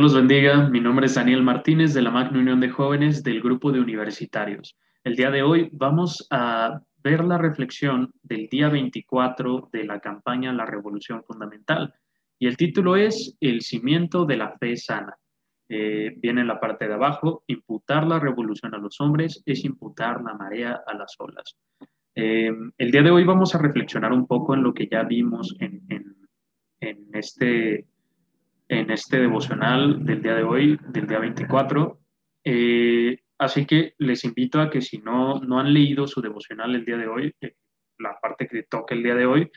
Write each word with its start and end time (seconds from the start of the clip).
Dios 0.00 0.14
los 0.14 0.22
bendiga. 0.22 0.66
Mi 0.70 0.80
nombre 0.80 1.04
es 1.04 1.14
Daniel 1.14 1.42
Martínez 1.42 1.92
de 1.92 2.00
la 2.00 2.10
Magna 2.10 2.38
Unión 2.38 2.58
de 2.58 2.70
Jóvenes 2.70 3.22
del 3.22 3.42
grupo 3.42 3.70
de 3.70 3.80
universitarios. 3.80 4.78
El 5.04 5.14
día 5.14 5.30
de 5.30 5.42
hoy 5.42 5.68
vamos 5.72 6.26
a 6.30 6.80
ver 7.04 7.22
la 7.22 7.36
reflexión 7.36 8.10
del 8.22 8.48
día 8.48 8.70
24 8.70 9.68
de 9.70 9.84
la 9.84 10.00
campaña 10.00 10.54
La 10.54 10.64
Revolución 10.64 11.22
Fundamental. 11.22 11.92
Y 12.38 12.46
el 12.46 12.56
título 12.56 12.96
es 12.96 13.36
El 13.40 13.60
cimiento 13.60 14.24
de 14.24 14.38
la 14.38 14.56
fe 14.56 14.74
sana. 14.78 15.14
Eh, 15.68 16.14
viene 16.16 16.40
en 16.40 16.46
la 16.46 16.58
parte 16.58 16.88
de 16.88 16.94
abajo, 16.94 17.44
imputar 17.46 18.06
la 18.06 18.18
revolución 18.18 18.74
a 18.74 18.78
los 18.78 18.98
hombres 19.02 19.42
es 19.44 19.66
imputar 19.66 20.22
la 20.22 20.32
marea 20.32 20.80
a 20.86 20.94
las 20.94 21.14
olas. 21.18 21.58
Eh, 22.14 22.50
el 22.78 22.90
día 22.90 23.02
de 23.02 23.10
hoy 23.10 23.24
vamos 23.24 23.54
a 23.54 23.58
reflexionar 23.58 24.14
un 24.14 24.26
poco 24.26 24.54
en 24.54 24.62
lo 24.62 24.72
que 24.72 24.88
ya 24.90 25.02
vimos 25.02 25.54
en, 25.60 25.82
en 26.80 27.06
este 27.12 27.89
en 28.70 28.88
este 28.92 29.18
devocional 29.18 30.04
del 30.04 30.22
día 30.22 30.34
de 30.34 30.44
hoy, 30.44 30.78
del 30.90 31.08
día 31.08 31.18
24. 31.18 31.98
Eh, 32.44 33.18
así 33.36 33.66
que 33.66 33.94
les 33.98 34.24
invito 34.24 34.60
a 34.60 34.70
que 34.70 34.80
si 34.80 34.98
no, 34.98 35.40
no 35.40 35.58
han 35.58 35.74
leído 35.74 36.06
su 36.06 36.22
devocional 36.22 36.76
el 36.76 36.84
día 36.84 36.96
de 36.96 37.08
hoy, 37.08 37.34
eh, 37.40 37.56
la 37.98 38.16
parte 38.22 38.46
que 38.46 38.62
toca 38.62 38.94
el 38.94 39.02
día 39.02 39.16
de 39.16 39.26
hoy, 39.26 39.50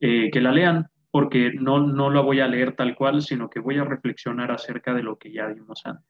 eh, 0.00 0.30
que 0.30 0.40
la 0.40 0.50
lean, 0.50 0.86
porque 1.10 1.52
no, 1.52 1.86
no 1.86 2.08
la 2.08 2.22
voy 2.22 2.40
a 2.40 2.48
leer 2.48 2.74
tal 2.74 2.96
cual, 2.96 3.20
sino 3.20 3.50
que 3.50 3.60
voy 3.60 3.76
a 3.76 3.84
reflexionar 3.84 4.50
acerca 4.50 4.94
de 4.94 5.02
lo 5.02 5.18
que 5.18 5.30
ya 5.30 5.46
vimos 5.46 5.82
antes. 5.84 6.08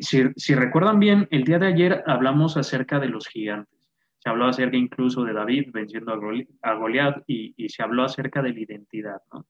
Si, 0.00 0.22
si, 0.36 0.54
recuerdan 0.54 1.00
bien, 1.00 1.26
el 1.32 1.42
día 1.42 1.58
de 1.58 1.66
ayer 1.66 2.04
hablamos 2.06 2.56
acerca 2.56 3.00
de 3.00 3.08
los 3.08 3.26
gigantes. 3.26 3.90
Se 4.18 4.30
habló 4.30 4.46
acerca 4.46 4.76
incluso 4.76 5.24
de 5.24 5.32
David 5.32 5.70
venciendo 5.72 6.12
a 6.62 6.74
Goliat 6.74 7.22
y, 7.26 7.54
y 7.56 7.68
se 7.68 7.82
habló 7.82 8.04
acerca 8.04 8.40
de 8.40 8.52
la 8.52 8.60
identidad. 8.60 9.20
¿no? 9.32 9.46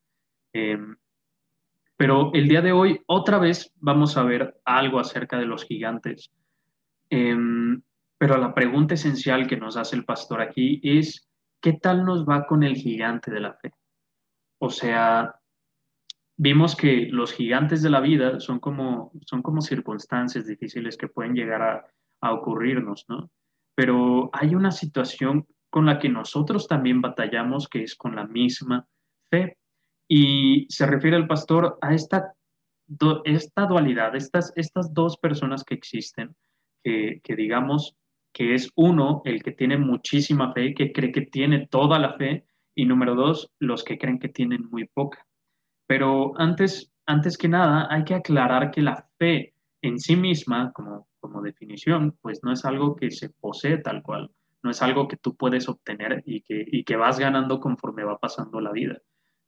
Pero 1.96 2.32
el 2.34 2.48
día 2.48 2.60
de 2.60 2.72
hoy 2.72 3.00
otra 3.06 3.38
vez 3.38 3.72
vamos 3.76 4.16
a 4.16 4.24
ver 4.24 4.60
algo 4.64 4.98
acerca 4.98 5.38
de 5.38 5.46
los 5.46 5.64
gigantes. 5.64 6.32
Em, 7.10 7.82
pero 8.18 8.36
la 8.38 8.54
pregunta 8.54 8.94
esencial 8.94 9.46
que 9.46 9.56
nos 9.56 9.76
hace 9.76 9.96
el 9.96 10.04
pastor 10.04 10.40
aquí 10.40 10.80
es, 10.82 11.28
¿qué 11.60 11.74
tal 11.74 12.04
nos 12.04 12.26
va 12.26 12.46
con 12.46 12.62
el 12.62 12.76
gigante 12.76 13.30
de 13.30 13.40
la 13.40 13.54
fe? 13.54 13.72
O 14.58 14.70
sea, 14.70 15.34
vimos 16.36 16.74
que 16.74 17.08
los 17.10 17.32
gigantes 17.32 17.82
de 17.82 17.90
la 17.90 18.00
vida 18.00 18.40
son 18.40 18.58
como, 18.58 19.12
son 19.26 19.42
como 19.42 19.60
circunstancias 19.60 20.46
difíciles 20.46 20.96
que 20.96 21.08
pueden 21.08 21.34
llegar 21.34 21.62
a, 21.62 21.86
a 22.20 22.32
ocurrirnos, 22.32 23.04
¿no? 23.08 23.30
Pero 23.74 24.30
hay 24.32 24.54
una 24.54 24.70
situación 24.70 25.46
con 25.70 25.86
la 25.86 25.98
que 25.98 26.08
nosotros 26.08 26.68
también 26.68 27.00
batallamos, 27.00 27.68
que 27.68 27.82
es 27.82 27.96
con 27.96 28.14
la 28.14 28.26
misma 28.26 28.86
fe. 29.28 29.58
Y 30.08 30.66
se 30.68 30.86
refiere 30.86 31.16
el 31.16 31.26
pastor 31.26 31.78
a 31.80 31.94
esta, 31.94 32.34
esta 33.24 33.66
dualidad, 33.66 34.14
estas, 34.14 34.52
estas 34.56 34.92
dos 34.92 35.16
personas 35.16 35.64
que 35.64 35.74
existen, 35.74 36.34
que, 36.82 37.20
que 37.22 37.36
digamos 37.36 37.96
que 38.32 38.54
es 38.54 38.70
uno, 38.74 39.22
el 39.24 39.42
que 39.42 39.52
tiene 39.52 39.78
muchísima 39.78 40.52
fe, 40.52 40.74
que 40.74 40.92
cree 40.92 41.12
que 41.12 41.22
tiene 41.22 41.68
toda 41.68 41.98
la 41.98 42.14
fe, 42.14 42.44
y 42.74 42.84
número 42.84 43.14
dos, 43.14 43.52
los 43.60 43.84
que 43.84 43.96
creen 43.96 44.18
que 44.18 44.28
tienen 44.28 44.68
muy 44.68 44.88
poca. 44.88 45.24
Pero 45.86 46.32
antes, 46.38 46.92
antes 47.06 47.38
que 47.38 47.48
nada, 47.48 47.86
hay 47.88 48.04
que 48.04 48.14
aclarar 48.14 48.72
que 48.72 48.82
la 48.82 49.08
fe 49.18 49.54
en 49.82 50.00
sí 50.00 50.16
misma, 50.16 50.72
como, 50.72 51.08
como 51.20 51.42
definición, 51.42 52.18
pues 52.20 52.40
no 52.42 52.52
es 52.52 52.64
algo 52.64 52.96
que 52.96 53.10
se 53.12 53.30
posee 53.30 53.78
tal 53.78 54.02
cual, 54.02 54.30
no 54.62 54.70
es 54.70 54.82
algo 54.82 55.06
que 55.06 55.16
tú 55.16 55.36
puedes 55.36 55.68
obtener 55.68 56.22
y 56.26 56.42
que, 56.42 56.64
y 56.66 56.82
que 56.82 56.96
vas 56.96 57.18
ganando 57.20 57.60
conforme 57.60 58.02
va 58.02 58.18
pasando 58.18 58.60
la 58.60 58.72
vida 58.72 59.00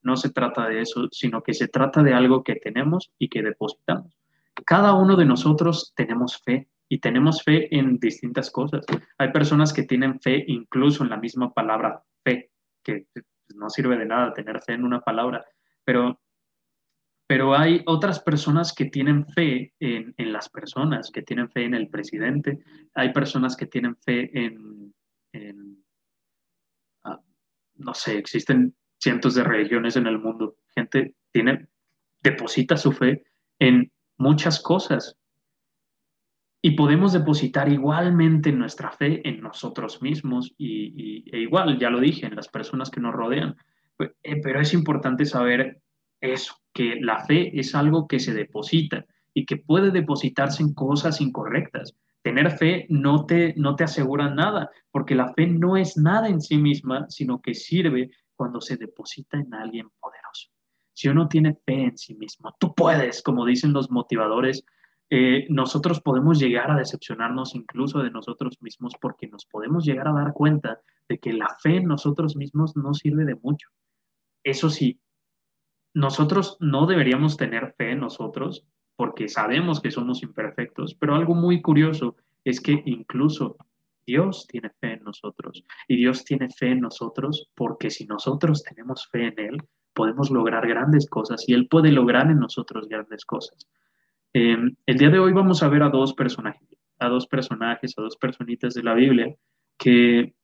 no 0.07 0.17
se 0.17 0.31
trata 0.31 0.69
de 0.69 0.81
eso, 0.81 1.09
sino 1.11 1.43
que 1.43 1.53
se 1.53 1.67
trata 1.67 2.03
de 2.03 2.15
algo 2.15 2.45
que 2.45 2.55
tenemos 2.55 3.11
y 3.19 3.29
que 3.29 3.43
depositamos. 3.43 4.17
Cada 4.65 4.95
uno 4.95 5.17
de 5.17 5.25
nosotros 5.25 5.93
tenemos 5.97 6.41
fe 6.43 6.69
y 6.89 7.01
tenemos 7.01 7.43
fe 7.43 7.77
en 7.77 7.99
distintas 7.99 8.51
cosas. 8.53 8.87
Hay 9.19 9.33
personas 9.33 9.73
que 9.73 9.83
tienen 9.83 10.21
fe 10.21 10.45
incluso 10.47 11.03
en 11.03 11.11
la 11.11 11.17
misma 11.17 11.53
palabra 11.53 12.05
fe, 12.23 12.53
que 12.85 13.07
no 13.57 13.69
sirve 13.69 13.99
de 13.99 14.07
nada 14.07 14.33
tener 14.33 14.63
fe 14.63 14.75
en 14.75 14.85
una 14.85 15.01
palabra, 15.01 15.45
pero, 15.85 16.21
pero 17.27 17.57
hay 17.57 17.83
otras 17.87 18.21
personas 18.21 18.73
que 18.73 18.85
tienen 18.85 19.27
fe 19.27 19.75
en, 19.81 20.15
las 20.33 20.49
personas, 20.49 21.11
que 21.11 21.23
tienen 21.23 21.51
fe 21.51 21.65
en 21.65 21.75
el 21.75 21.89
presidente, 21.89 22.61
hay 22.95 23.13
personas 23.13 23.57
que 23.57 23.67
tienen 23.67 23.97
fe 23.97 24.31
en, 24.33 24.95
en 25.33 25.85
ah, 27.03 27.21
no 27.75 27.93
sé, 27.93 28.19
existen 28.19 28.73
cientos 28.99 29.35
de 29.35 29.45
religiones 29.45 29.97
en 29.97 30.07
el 30.07 30.19
mundo. 30.19 30.57
Gente 30.75 31.15
tiene, 31.33 31.67
deposita 32.23 32.77
su 32.77 32.93
fe 32.93 33.25
en 33.59 33.91
muchas 34.19 34.61
cosas. 34.61 35.17
Y 36.63 36.73
podemos 36.73 37.13
depositar 37.13 37.71
igualmente 37.71 38.51
nuestra 38.51 38.91
fe 38.91 39.27
en 39.29 39.41
nosotros 39.41 40.03
mismos 40.03 40.53
y, 40.59 41.25
e 41.31 41.41
igual, 41.41 41.79
ya 41.79 41.91
lo 41.91 42.01
dije, 42.01 42.27
en 42.27 42.35
las 42.35 42.49
personas 42.49 42.91
que 42.91 43.01
nos 43.01 43.15
rodean. 43.15 43.57
Eh, 43.99 44.41
pero 44.43 44.61
es 44.61 44.75
importante 44.75 45.25
saber 45.25 45.81
eso, 46.21 46.57
que 46.73 46.97
la 47.01 47.25
fe 47.25 47.59
es 47.59 47.75
algo 47.75 48.09
que 48.09 48.19
se 48.19 48.35
deposita 48.35 49.07
y 49.33 49.45
que 49.45 49.59
puede 49.59 49.91
depositarse 49.91 50.63
en 50.63 50.75
cosas 50.75 51.21
incorrectas. 51.21 51.95
Tener 52.23 52.51
fe 52.51 52.87
no 52.89 53.27
te, 53.27 53.55
no 53.57 53.77
te 53.77 53.85
asegura 53.85 54.29
nada, 54.35 54.71
porque 54.91 55.15
la 55.15 55.33
fe 55.35 55.47
no 55.47 55.77
es 55.77 55.97
nada 55.97 56.29
en 56.29 56.41
sí 56.41 56.57
misma, 56.57 57.07
sino 57.09 57.41
que 57.41 57.55
sirve 57.55 58.11
cuando 58.37 58.61
se 58.61 58.77
deposita 58.77 59.39
en 59.39 59.53
alguien 59.55 59.89
poderoso. 60.01 60.51
Si 60.93 61.09
uno 61.09 61.29
tiene 61.29 61.55
fe 61.55 61.85
en 61.85 61.99
sí 61.99 62.15
mismo, 62.15 62.55
tú 62.59 62.75
puedes, 62.75 63.23
como 63.23 63.45
dicen 63.45 63.73
los 63.73 63.91
motivadores, 63.91 64.65
eh, 65.09 65.47
nosotros 65.51 66.01
podemos 66.01 66.39
llegar 66.39 66.71
a 66.71 66.77
decepcionarnos 66.77 67.55
incluso 67.55 68.01
de 68.01 68.11
nosotros 68.11 68.57
mismos 68.61 68.95
porque 69.01 69.29
nos 69.29 69.47
podemos 69.47 69.85
llegar 69.85 70.09
a 70.09 70.13
dar 70.13 70.33
cuenta 70.33 70.81
de 71.09 71.19
que 71.19 71.33
la 71.33 71.49
fe 71.61 71.77
en 71.77 71.85
nosotros 71.85 72.37
mismos 72.37 72.77
no 72.77 72.93
sirve 72.93 73.25
de 73.25 73.37
mucho. 73.37 73.69
Eso 74.43 74.69
sí, 74.69 75.01
nosotros 75.95 76.57
no 76.61 76.87
deberíamos 76.87 77.37
tener 77.37 77.75
fe 77.79 77.93
en 77.93 78.01
nosotros 78.01 78.67
porque 78.97 79.29
sabemos 79.29 79.81
que 79.81 79.91
somos 79.91 80.23
imperfectos, 80.23 80.95
pero 80.95 81.15
algo 81.15 81.35
muy 81.35 81.63
curioso 81.63 82.17
es 82.45 82.61
que 82.61 82.83
incluso 82.87 83.57
Dios 84.07 84.47
tiene 84.47 84.71
fe 84.81 84.95
en 84.95 85.03
nosotros 85.03 85.65
y 85.89 85.97
Dios 85.97 86.25
tiene 86.25 86.49
fe 86.51 86.71
en 86.71 86.81
nosotros 86.81 87.51
porque 87.55 87.91
si 87.91 88.07
nosotros 88.07 88.63
tenemos 88.63 89.09
fe 89.11 89.29
en 89.29 89.39
Él, 89.39 89.63
podemos 89.93 90.31
lograr 90.31 90.67
grandes 90.69 91.09
cosas 91.09 91.45
y 91.49 91.55
Él 91.55 91.69
puede 91.69 91.91
lograr 91.91 92.31
en 92.31 92.39
nosotros 92.39 92.89
grandes 92.89 93.25
cosas. 93.25 93.67
Em, 94.33 94.77
el 94.87 94.99
día 94.99 95.11
de 95.11 95.19
hoy 95.19 95.33
vamos 95.33 95.63
a 95.63 95.69
ver 95.69 95.83
a 95.83 95.89
dos 95.89 96.15
personajes, 96.15 96.69
a 96.99 97.09
dos 97.09 97.27
personajes, 97.27 97.95
a 97.97 98.03
dos 98.03 98.17
personitas 98.17 98.75
de 98.75 98.83
la 98.83 98.95
Biblia 98.95 99.35
que, 99.79 100.35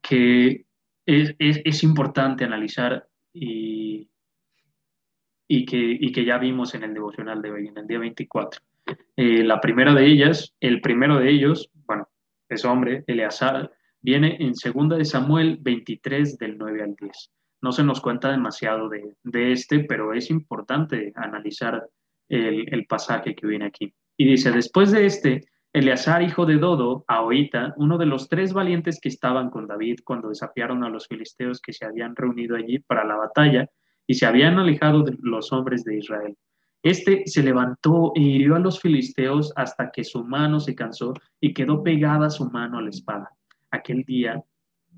que 0.00 0.64
es, 1.06 1.82
importante 1.82 2.44
analizar 2.44 3.06
y, 3.32 4.08
y, 5.46 5.64
que, 5.64 5.78
y 5.78 6.12
que 6.12 6.24
ya 6.24 6.38
vimos 6.38 6.74
en 6.74 6.84
el 6.84 6.94
devocional 6.94 7.42
de 7.42 7.50
hoy, 7.50 7.68
en 7.68 7.78
el 7.78 7.86
día 7.86 7.98
24. 7.98 8.60
Eh, 9.16 9.44
la 9.44 9.60
primera 9.60 9.94
de 9.94 10.06
ellas, 10.06 10.54
el 10.60 10.80
primero 10.80 11.18
de 11.18 11.30
ellos, 11.30 11.70
ese 12.52 12.68
hombre, 12.68 13.04
Eleazar, 13.06 13.70
viene 14.00 14.36
en 14.40 14.52
2 14.52 14.98
de 14.98 15.04
Samuel 15.04 15.58
23 15.60 16.38
del 16.38 16.58
9 16.58 16.82
al 16.82 16.94
10. 16.94 17.32
No 17.62 17.72
se 17.72 17.84
nos 17.84 18.00
cuenta 18.00 18.30
demasiado 18.30 18.88
de, 18.88 19.52
este, 19.52 19.84
pero 19.84 20.12
es 20.12 20.30
importante 20.30 21.12
analizar 21.14 21.88
el, 22.28 22.86
pasaje 22.86 23.34
que 23.34 23.46
viene 23.46 23.66
aquí. 23.66 23.94
Y 24.16 24.26
dice, 24.26 24.50
después 24.50 24.90
de 24.90 25.06
este, 25.06 25.44
Eleazar, 25.72 26.22
hijo 26.22 26.44
de 26.44 26.56
Dodo, 26.56 27.04
Ahoita, 27.06 27.72
uno 27.76 27.98
de 27.98 28.06
los 28.06 28.28
tres 28.28 28.52
valientes 28.52 29.00
que 29.00 29.08
estaban 29.08 29.48
con 29.48 29.66
David 29.66 30.00
cuando 30.04 30.28
desafiaron 30.28 30.82
a 30.84 30.90
los 30.90 31.06
filisteos 31.06 31.60
que 31.60 31.72
se 31.72 31.84
habían 31.84 32.16
reunido 32.16 32.56
allí 32.56 32.80
para 32.80 33.04
la 33.04 33.16
batalla 33.16 33.68
y 34.06 34.14
se 34.14 34.26
habían 34.26 34.58
alejado 34.58 35.02
de 35.02 35.16
los 35.20 35.52
hombres 35.52 35.84
de 35.84 35.98
Israel. 35.98 36.36
Este 36.82 37.22
se 37.26 37.42
levantó 37.42 38.12
e 38.16 38.20
hirió 38.20 38.56
a 38.56 38.58
los 38.58 38.80
filisteos 38.80 39.52
hasta 39.54 39.90
que 39.92 40.02
su 40.02 40.24
mano 40.24 40.58
se 40.58 40.74
cansó 40.74 41.14
y 41.40 41.54
quedó 41.54 41.82
pegada 41.82 42.28
su 42.28 42.50
mano 42.50 42.78
a 42.78 42.82
la 42.82 42.90
espada. 42.90 43.30
Aquel 43.70 44.02
día 44.02 44.42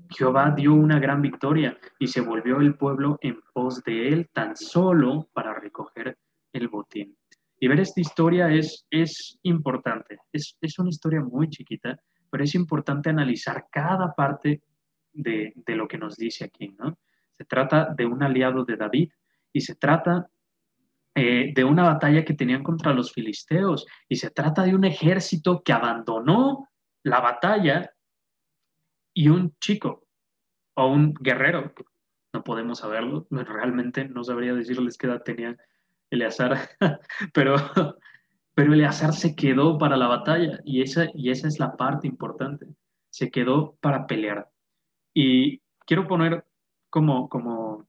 Jehová 0.09 0.53
dio 0.55 0.73
una 0.73 0.99
gran 0.99 1.21
victoria 1.21 1.77
y 1.99 2.07
se 2.07 2.21
volvió 2.21 2.59
el 2.59 2.75
pueblo 2.75 3.17
en 3.21 3.39
pos 3.53 3.83
de 3.83 4.09
él 4.09 4.29
tan 4.33 4.55
solo 4.55 5.29
para 5.33 5.53
recoger 5.53 6.17
el 6.53 6.67
botín. 6.67 7.15
Y 7.59 7.67
ver 7.67 7.79
esta 7.79 8.01
historia 8.01 8.49
es, 8.49 8.85
es 8.89 9.39
importante. 9.43 10.17
Es, 10.31 10.57
es 10.61 10.79
una 10.79 10.89
historia 10.89 11.21
muy 11.21 11.49
chiquita, 11.49 11.99
pero 12.29 12.43
es 12.43 12.55
importante 12.55 13.09
analizar 13.09 13.67
cada 13.71 14.13
parte 14.13 14.61
de, 15.13 15.53
de 15.55 15.75
lo 15.75 15.87
que 15.87 15.97
nos 15.97 16.17
dice 16.17 16.45
aquí, 16.45 16.75
¿no? 16.77 16.97
Se 17.37 17.45
trata 17.45 17.93
de 17.95 18.05
un 18.05 18.23
aliado 18.23 18.65
de 18.65 18.75
David 18.75 19.11
y 19.53 19.61
se 19.61 19.75
trata 19.75 20.29
eh, 21.15 21.53
de 21.55 21.63
una 21.63 21.83
batalla 21.83 22.25
que 22.25 22.33
tenían 22.33 22.61
contra 22.61 22.93
los 22.93 23.13
filisteos 23.13 23.85
y 24.09 24.17
se 24.17 24.31
trata 24.31 24.63
de 24.63 24.75
un 24.75 24.83
ejército 24.83 25.63
que 25.63 25.71
abandonó 25.71 26.67
la 27.03 27.21
batalla 27.21 27.89
y 29.13 29.29
un 29.29 29.55
chico 29.59 30.05
o 30.75 30.87
un 30.87 31.13
guerrero, 31.13 31.73
no 32.33 32.43
podemos 32.43 32.79
saberlo, 32.79 33.27
realmente 33.29 34.09
no 34.09 34.25
sabría 34.25 34.53
decirles 34.53 34.97
qué 34.97 35.07
edad 35.07 35.23
tenía, 35.23 35.55
Eleazar, 36.09 36.69
pero, 37.33 37.55
pero 38.53 38.73
Eleazar 38.73 39.13
se 39.13 39.35
quedó 39.35 39.77
para 39.77 39.95
la 39.95 40.07
batalla 40.07 40.59
y 40.65 40.81
esa, 40.81 41.07
y 41.13 41.29
esa 41.29 41.47
es 41.47 41.59
la 41.59 41.77
parte 41.77 42.07
importante. 42.07 42.67
Se 43.09 43.31
quedó 43.31 43.77
para 43.79 44.05
pelear. 44.05 44.49
Y 45.13 45.61
quiero 45.85 46.07
poner 46.07 46.45
como, 46.89 47.29
como, 47.29 47.87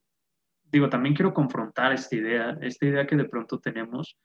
digo, 0.71 0.89
también 0.89 1.15
quiero 1.15 1.33
confrontar 1.33 1.93
esta 1.93 2.17
idea, 2.17 2.59
esta 2.61 2.87
idea 2.87 3.07
que 3.07 3.17
de 3.17 3.29
pronto 3.29 3.59
tenemos 3.59 4.17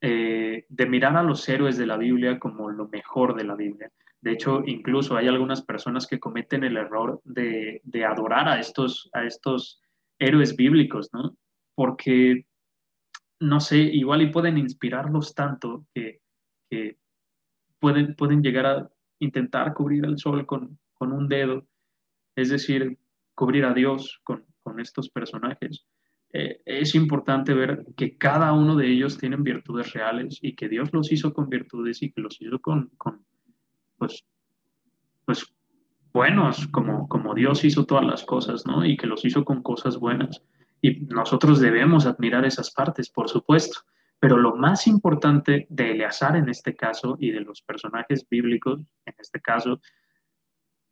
eh, 0.00 0.64
de 0.68 0.86
mirar 0.86 1.16
a 1.16 1.22
los 1.22 1.48
héroes 1.48 1.76
de 1.76 1.86
la 1.86 1.96
Biblia 1.96 2.38
como 2.38 2.70
lo 2.70 2.88
mejor 2.88 3.34
de 3.34 3.44
la 3.44 3.56
Biblia. 3.56 3.90
De 4.20 4.32
hecho, 4.32 4.62
incluso 4.66 5.16
hay 5.16 5.28
algunas 5.28 5.62
personas 5.62 6.06
que 6.06 6.18
cometen 6.18 6.64
el 6.64 6.76
error 6.76 7.20
de, 7.24 7.80
de 7.84 8.04
adorar 8.04 8.48
a 8.48 8.58
estos, 8.58 9.08
a 9.12 9.24
estos 9.24 9.80
héroes 10.18 10.56
bíblicos, 10.56 11.10
¿no? 11.12 11.36
Porque, 11.74 12.46
no 13.40 13.60
sé, 13.60 13.78
igual 13.78 14.22
y 14.22 14.30
pueden 14.30 14.58
inspirarlos 14.58 15.34
tanto 15.34 15.86
que, 15.94 16.20
que 16.68 16.96
pueden, 17.78 18.14
pueden 18.16 18.42
llegar 18.42 18.66
a 18.66 18.90
intentar 19.20 19.74
cubrir 19.74 20.04
el 20.04 20.18
sol 20.18 20.46
con, 20.46 20.78
con 20.94 21.12
un 21.12 21.28
dedo, 21.28 21.66
es 22.36 22.50
decir, 22.50 22.98
cubrir 23.34 23.64
a 23.64 23.74
Dios 23.74 24.20
con, 24.24 24.44
con 24.68 24.80
estos 24.80 25.08
personajes. 25.08 25.86
Eh, 26.30 26.60
es 26.66 26.94
importante 26.94 27.54
ver 27.54 27.86
que 27.96 28.18
cada 28.18 28.52
uno 28.52 28.76
de 28.76 28.86
ellos 28.86 29.16
tienen 29.16 29.42
virtudes 29.42 29.94
reales 29.94 30.38
y 30.42 30.54
que 30.54 30.68
Dios 30.68 30.90
los 30.92 31.10
hizo 31.10 31.32
con 31.32 31.48
virtudes 31.48 32.02
y 32.02 32.12
que 32.12 32.20
los 32.20 32.40
hizo 32.40 32.60
con, 32.60 32.90
pues, 33.96 34.26
pues 35.24 35.54
buenos, 36.12 36.68
como, 36.68 37.08
como 37.08 37.34
Dios 37.34 37.64
hizo 37.64 37.86
todas 37.86 38.04
las 38.04 38.24
cosas, 38.24 38.66
¿no? 38.66 38.84
Y 38.84 38.96
que 38.98 39.06
los 39.06 39.24
hizo 39.24 39.42
con 39.44 39.62
cosas 39.62 39.96
buenas. 39.98 40.42
Y 40.82 41.00
nosotros 41.06 41.60
debemos 41.60 42.04
admirar 42.04 42.44
esas 42.44 42.70
partes, 42.72 43.08
por 43.08 43.28
supuesto. 43.28 43.80
Pero 44.20 44.36
lo 44.36 44.54
más 44.54 44.86
importante 44.86 45.66
de 45.70 45.92
Eleazar 45.92 46.36
en 46.36 46.48
este 46.50 46.76
caso 46.76 47.16
y 47.18 47.30
de 47.30 47.40
los 47.40 47.62
personajes 47.62 48.26
bíblicos 48.28 48.80
en 49.06 49.14
este 49.18 49.40
caso 49.40 49.80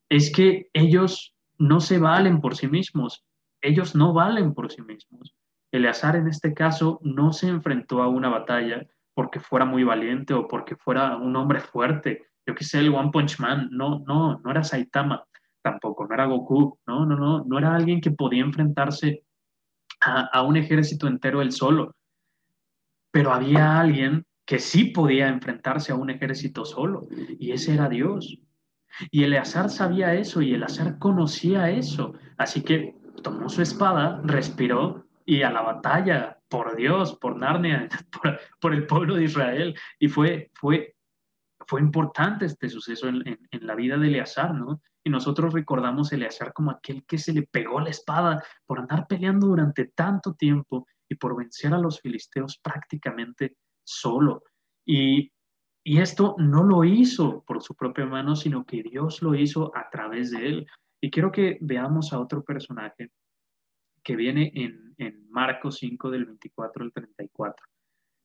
es 0.08 0.32
que 0.32 0.70
ellos 0.72 1.34
no 1.58 1.80
se 1.80 1.98
valen 1.98 2.40
por 2.40 2.54
sí 2.56 2.68
mismos, 2.68 3.26
ellos 3.60 3.94
no 3.94 4.12
valen 4.12 4.54
por 4.54 4.70
sí 4.70 4.82
mismos. 4.82 5.34
Eleazar 5.72 6.16
en 6.16 6.28
este 6.28 6.54
caso 6.54 7.00
no 7.02 7.32
se 7.32 7.48
enfrentó 7.48 8.02
a 8.02 8.08
una 8.08 8.28
batalla 8.28 8.86
porque 9.14 9.40
fuera 9.40 9.64
muy 9.64 9.84
valiente 9.84 10.34
o 10.34 10.46
porque 10.46 10.76
fuera 10.76 11.16
un 11.16 11.34
hombre 11.36 11.60
fuerte. 11.60 12.26
Yo 12.46 12.54
qué 12.54 12.64
sé, 12.64 12.78
el 12.80 12.94
One 12.94 13.10
Punch 13.10 13.38
Man. 13.40 13.68
No, 13.72 14.04
no, 14.06 14.38
no 14.40 14.50
era 14.50 14.62
Saitama 14.62 15.24
tampoco, 15.62 16.06
no 16.06 16.14
era 16.14 16.26
Goku. 16.26 16.78
No, 16.86 17.04
no, 17.06 17.16
no, 17.16 17.44
no 17.44 17.58
era 17.58 17.74
alguien 17.74 18.00
que 18.00 18.10
podía 18.10 18.42
enfrentarse 18.42 19.24
a, 20.00 20.26
a 20.26 20.42
un 20.42 20.56
ejército 20.56 21.08
entero 21.08 21.42
él 21.42 21.52
solo. 21.52 21.94
Pero 23.10 23.32
había 23.32 23.80
alguien 23.80 24.24
que 24.46 24.60
sí 24.60 24.84
podía 24.86 25.28
enfrentarse 25.28 25.92
a 25.92 25.96
un 25.96 26.08
ejército 26.08 26.64
solo 26.64 27.08
y 27.10 27.50
ese 27.50 27.74
era 27.74 27.88
Dios. 27.88 28.38
Y 29.10 29.24
Eleazar 29.24 29.68
sabía 29.68 30.14
eso 30.14 30.40
y 30.40 30.54
Eleazar 30.54 30.98
conocía 30.98 31.70
eso. 31.70 32.14
Así 32.38 32.62
que 32.62 32.94
tomó 33.22 33.48
su 33.48 33.62
espada, 33.62 34.20
respiró 34.24 35.06
y 35.24 35.42
a 35.42 35.50
la 35.50 35.62
batalla, 35.62 36.38
por 36.48 36.76
Dios, 36.76 37.16
por 37.16 37.36
Narnia, 37.36 37.88
por, 38.60 38.74
el 38.74 38.86
pueblo 38.86 39.16
de 39.16 39.24
Israel. 39.24 39.74
Y 39.98 40.08
fue, 40.08 40.50
fue, 40.54 40.94
fue 41.66 41.80
importante 41.80 42.46
este 42.46 42.68
suceso 42.68 43.08
en, 43.08 43.38
la 43.50 43.74
vida 43.74 43.98
de 43.98 44.06
Eleazar, 44.06 44.54
¿no? 44.54 44.80
Y 45.04 45.10
nosotros 45.10 45.52
recordamos 45.52 46.12
a 46.12 46.16
Eleazar 46.16 46.52
como 46.52 46.70
aquel 46.70 47.04
que 47.04 47.18
se 47.18 47.32
le 47.32 47.42
pegó 47.42 47.80
la 47.80 47.90
espada 47.90 48.42
por 48.66 48.78
andar 48.78 49.06
peleando 49.06 49.48
durante 49.48 49.86
tanto 49.86 50.34
tiempo 50.34 50.86
y 51.08 51.14
por 51.16 51.36
vencer 51.36 51.72
a 51.74 51.78
los 51.78 52.00
filisteos 52.00 52.58
prácticamente 52.58 53.56
solo. 53.84 54.42
Y, 54.84 55.32
y 55.84 55.98
esto 55.98 56.34
no 56.38 56.64
lo 56.64 56.84
hizo 56.84 57.44
por 57.46 57.62
su 57.62 57.74
propia 57.74 58.06
mano, 58.06 58.34
sino 58.34 58.64
que 58.64 58.82
Dios 58.82 59.22
lo 59.22 59.34
hizo 59.34 59.72
a 59.76 59.88
través 59.90 60.32
de 60.32 60.46
él. 60.46 60.66
Y 61.06 61.10
quiero 61.12 61.30
que 61.30 61.56
veamos 61.60 62.12
a 62.12 62.18
otro 62.18 62.42
personaje 62.42 63.12
que 64.02 64.16
viene 64.16 64.50
en, 64.56 64.92
en 64.98 65.30
Marcos 65.30 65.76
5 65.76 66.10
del 66.10 66.24
24 66.24 66.82
al 66.82 66.92
34. 66.92 67.64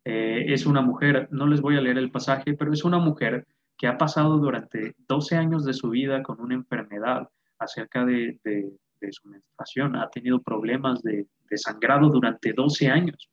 Eh, 0.03 0.45
es 0.47 0.65
una 0.65 0.81
mujer, 0.81 1.27
no 1.29 1.45
les 1.45 1.61
voy 1.61 1.77
a 1.77 1.81
leer 1.81 1.99
el 1.99 2.09
pasaje, 2.09 2.55
pero 2.55 2.73
es 2.73 2.83
una 2.83 2.97
mujer 2.97 3.45
que 3.77 3.85
ha 3.85 3.99
pasado 3.99 4.39
durante 4.39 4.95
12 5.07 5.37
años 5.37 5.63
de 5.63 5.75
su 5.75 5.91
vida 5.91 6.23
con 6.23 6.41
una 6.41 6.55
enfermedad 6.55 7.29
acerca 7.59 8.03
de, 8.03 8.39
de, 8.43 9.11
su 9.11 9.29
menstruación, 9.29 9.95
ha 9.95 10.09
tenido 10.09 10.41
problemas 10.41 11.03
de, 11.03 11.27
de, 11.51 11.57
sangrado 11.59 12.09
durante 12.09 12.51
12 12.51 12.89
años. 12.89 13.29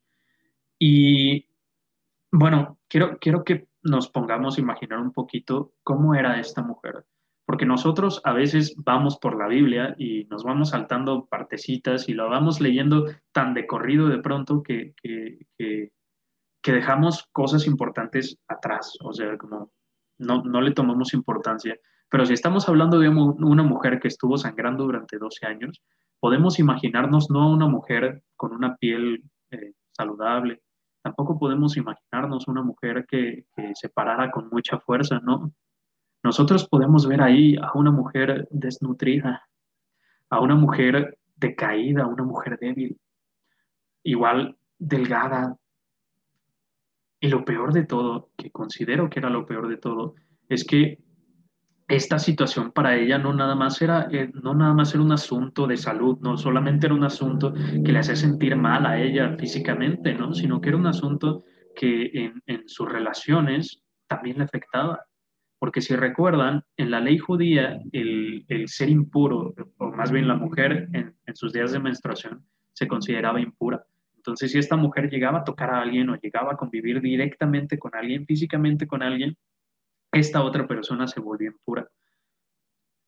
Y 0.77 1.47
bueno, 2.31 2.77
quiero, 2.87 3.17
quiero 3.17 3.43
que 3.43 3.67
nos 3.81 4.11
pongamos 4.11 4.59
a 4.59 4.61
imaginar 4.61 4.99
un 4.99 5.11
poquito 5.11 5.73
cómo 5.81 6.13
era 6.13 6.39
esta 6.39 6.61
mujer 6.61 7.03
porque 7.49 7.65
nosotros 7.65 8.21
a 8.25 8.33
veces 8.33 8.75
vamos 8.77 9.17
por 9.17 9.35
la 9.35 9.47
Biblia 9.47 9.95
y 9.97 10.25
nos 10.25 10.43
vamos 10.43 10.69
saltando 10.69 11.25
partecitas 11.25 12.07
y 12.07 12.13
lo 12.13 12.29
vamos 12.29 12.61
leyendo 12.61 13.05
tan 13.31 13.55
de 13.55 13.65
corrido 13.65 14.07
de 14.07 14.19
pronto 14.19 14.61
que, 14.61 14.93
que, 15.01 15.89
dejamos 16.63 17.27
cosas 17.31 17.65
importantes 17.65 18.37
atrás, 18.47 18.95
o 19.01 19.11
sea, 19.13 19.35
como 19.39 19.71
no, 20.19 20.43
no, 20.43 20.61
le 20.61 20.73
tomamos 20.73 21.15
importancia. 21.15 21.75
Pero 22.07 22.23
si 22.23 22.33
estamos 22.33 22.69
hablando 22.69 22.99
de 22.99 23.09
una 23.09 23.63
mujer 23.63 23.99
que 23.99 24.09
estuvo 24.09 24.37
sangrando 24.37 24.83
durante 24.83 25.17
12 25.17 25.47
años, 25.47 25.81
podemos 26.19 26.59
imaginarnos 26.59 27.31
no 27.31 27.41
a 27.41 27.51
una 27.51 27.67
mujer 27.67 28.21
con 28.35 28.51
una 28.51 28.75
piel 28.75 29.23
eh, 29.49 29.73
saludable, 29.89 30.61
tampoco 31.01 31.39
podemos 31.39 31.77
imaginarnos 31.77 32.47
una 32.47 32.61
mujer 32.61 33.07
que 33.09 33.47
se 33.73 33.89
parara 33.89 34.29
con 34.29 34.49
mucha 34.51 34.77
fuerza, 34.77 35.19
¿no? 35.23 35.51
Nosotros 36.23 36.67
podemos 36.67 37.07
ver 37.07 37.21
ahí 37.21 37.55
a 37.55 37.71
una 37.75 37.91
mujer 37.91 38.47
desnutrida, 38.51 39.47
a 40.29 40.39
una 40.39 40.55
mujer 40.55 41.17
decaída, 41.35 42.03
a 42.03 42.07
una 42.07 42.23
mujer 42.23 42.57
débil, 42.59 42.99
igual 44.03 44.57
delgada. 44.77 45.55
Y 47.21 47.27
lo 47.29 47.45
peor 47.45 47.73
de 47.73 47.85
todo, 47.85 48.29
que 48.37 48.51
considero 48.51 49.09
que 49.09 49.19
era 49.19 49.29
lo 49.29 49.45
peor 49.45 49.67
de 49.67 49.77
todo, 49.77 50.15
es 50.47 50.63
que 50.65 50.99
esta 51.87 52.19
situación 52.19 52.71
para 52.71 52.95
ella 52.95 53.17
no 53.17 53.33
nada 53.33 53.55
más 53.55 53.81
era, 53.81 54.07
eh, 54.11 54.29
no 54.33 54.53
nada 54.53 54.73
más 54.73 54.93
era 54.93 55.03
un 55.03 55.11
asunto 55.11 55.65
de 55.65 55.75
salud, 55.75 56.19
no 56.21 56.37
solamente 56.37 56.85
era 56.85 56.93
un 56.93 57.03
asunto 57.03 57.51
que 57.53 57.91
le 57.91 57.99
hacía 57.99 58.15
sentir 58.15 58.55
mal 58.55 58.85
a 58.85 59.01
ella 59.01 59.35
físicamente, 59.37 60.13
¿no? 60.13 60.33
sino 60.33 60.61
que 60.61 60.69
era 60.69 60.77
un 60.77 60.85
asunto 60.85 61.43
que 61.75 62.11
en, 62.13 62.43
en 62.45 62.69
sus 62.69 62.87
relaciones 62.87 63.81
también 64.07 64.37
le 64.37 64.43
afectaba. 64.43 64.99
Porque 65.59 65.81
si 65.81 65.95
recuerdan, 65.95 66.63
en 66.77 66.89
la 66.89 67.01
ley 67.01 67.17
judía, 67.17 67.81
el, 67.91 68.45
ser 68.67 68.89
impuro, 68.89 69.53
o 69.77 69.91
más 69.91 70.09
bien 70.11 70.27
la 70.27 70.35
mujer 70.35 70.87
en, 70.93 71.35
sus 71.35 71.51
días 71.51 71.73
de 71.73 71.79
menstruación, 71.79 72.45
se 72.73 72.87
consideraba 72.87 73.41
impura. 73.41 73.85
Entonces, 74.15 74.51
si 74.51 74.57
esta 74.57 74.77
mujer 74.77 75.09
llegaba 75.09 75.39
a 75.39 75.43
tocar 75.43 75.69
a 75.69 75.81
alguien 75.81 76.09
o 76.09 76.15
llegaba 76.15 76.53
a 76.53 76.57
convivir 76.57 77.01
directamente 77.01 77.77
con 77.77 77.93
alguien, 77.93 78.25
físicamente 78.25 78.87
con 78.87 79.03
alguien, 79.03 79.37
esta 80.13 80.43
otra 80.43 80.65
persona 80.65 81.07
se 81.07 81.19
volvió 81.19 81.51
impura. 81.51 81.89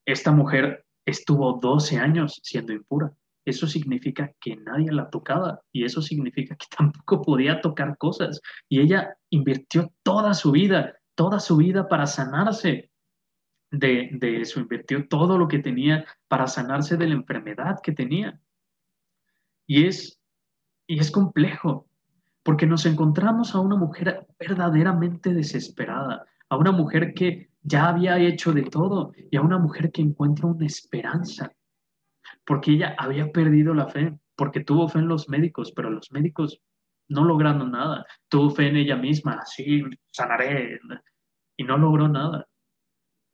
Esta 0.05 0.31
mujer 0.31 0.85
estuvo 1.05 1.59
12 1.61 1.97
años 1.99 2.39
siendo 2.43 2.73
impura. 2.73 3.13
Eso 3.45 3.65
significa 3.65 4.31
que 4.39 4.55
nadie 4.55 4.91
la 4.91 5.09
tocaba 5.09 5.61
y 5.71 5.83
eso 5.83 6.01
significa 6.01 6.55
que 6.55 6.67
tampoco 6.77 7.21
podía 7.21 7.61
tocar 7.61 7.97
cosas. 7.97 8.41
Y 8.69 8.81
ella 8.81 9.15
invirtió 9.29 9.91
toda 10.03 10.33
su 10.33 10.51
vida 10.51 10.95
toda 11.15 11.39
su 11.39 11.57
vida 11.57 11.87
para 11.87 12.07
sanarse 12.07 12.91
de, 13.71 14.19
eso, 14.41 14.59
invirtió 14.59 15.07
todo 15.07 15.37
lo 15.37 15.47
que 15.47 15.59
tenía 15.59 16.05
para 16.27 16.47
sanarse 16.47 16.97
de 16.97 17.07
la 17.07 17.15
enfermedad 17.15 17.79
que 17.81 17.93
tenía. 17.93 18.39
Y 19.65 19.85
es, 19.85 20.19
y 20.87 20.99
es 20.99 21.09
complejo, 21.09 21.87
porque 22.43 22.67
nos 22.67 22.85
encontramos 22.85 23.55
a 23.55 23.59
una 23.59 23.77
mujer 23.77 24.27
verdaderamente 24.37 25.33
desesperada, 25.33 26.25
a 26.49 26.57
una 26.57 26.71
mujer 26.71 27.13
que 27.13 27.49
ya 27.61 27.87
había 27.87 28.17
hecho 28.19 28.51
de 28.51 28.63
todo 28.63 29.13
y 29.29 29.37
a 29.37 29.41
una 29.41 29.57
mujer 29.57 29.91
que 29.91 30.01
encuentra 30.01 30.47
una 30.47 30.65
esperanza, 30.65 31.53
porque 32.45 32.71
ella 32.71 32.95
había 32.97 33.31
perdido 33.31 33.73
la 33.73 33.87
fe, 33.87 34.17
porque 34.35 34.63
tuvo 34.63 34.89
fe 34.89 34.99
en 34.99 35.07
los 35.07 35.29
médicos, 35.29 35.71
pero 35.71 35.89
los 35.89 36.11
médicos 36.11 36.61
no 37.11 37.25
lograron 37.25 37.71
nada. 37.71 38.05
Tuvo 38.29 38.49
fe 38.49 38.67
en 38.67 38.77
ella 38.77 38.95
misma, 38.95 39.45
sí, 39.45 39.83
sanaré, 40.11 40.79
y 41.57 41.63
no 41.63 41.77
logró 41.77 42.07
nada. 42.07 42.47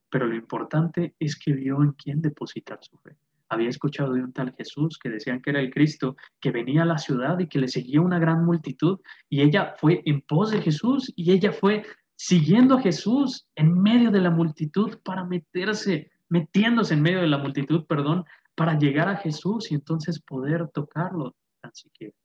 Pero 0.09 0.27
lo 0.27 0.35
importante 0.35 1.15
es 1.19 1.37
que 1.37 1.53
vio 1.53 1.83
en 1.83 1.91
quién 1.93 2.21
depositar 2.21 2.79
su 2.81 2.97
fe. 2.97 3.15
Había 3.49 3.69
escuchado 3.69 4.13
de 4.13 4.23
un 4.23 4.33
tal 4.33 4.53
Jesús 4.57 4.97
que 5.01 5.09
decían 5.09 5.41
que 5.41 5.51
era 5.51 5.59
el 5.59 5.71
Cristo, 5.71 6.17
que 6.41 6.51
venía 6.51 6.83
a 6.83 6.85
la 6.85 6.97
ciudad 6.97 7.39
y 7.39 7.47
que 7.47 7.59
le 7.59 7.67
seguía 7.67 8.01
una 8.01 8.19
gran 8.19 8.43
multitud. 8.45 8.99
Y 9.29 9.41
ella 9.41 9.75
fue 9.77 10.01
en 10.05 10.21
pos 10.21 10.51
de 10.51 10.61
Jesús 10.61 11.13
y 11.15 11.31
ella 11.31 11.51
fue 11.53 11.83
siguiendo 12.17 12.75
a 12.75 12.81
Jesús 12.81 13.47
en 13.55 13.79
medio 13.79 14.11
de 14.11 14.21
la 14.21 14.31
multitud 14.31 14.97
para 15.03 15.23
meterse, 15.23 16.11
metiéndose 16.29 16.95
en 16.95 17.03
medio 17.03 17.21
de 17.21 17.27
la 17.27 17.37
multitud, 17.37 17.85
perdón, 17.85 18.25
para 18.55 18.77
llegar 18.77 19.07
a 19.07 19.17
Jesús 19.17 19.71
y 19.71 19.75
entonces 19.75 20.19
poder 20.19 20.67
tocarlo 20.73 21.35
tan 21.61 21.73
siquiera. 21.73 22.15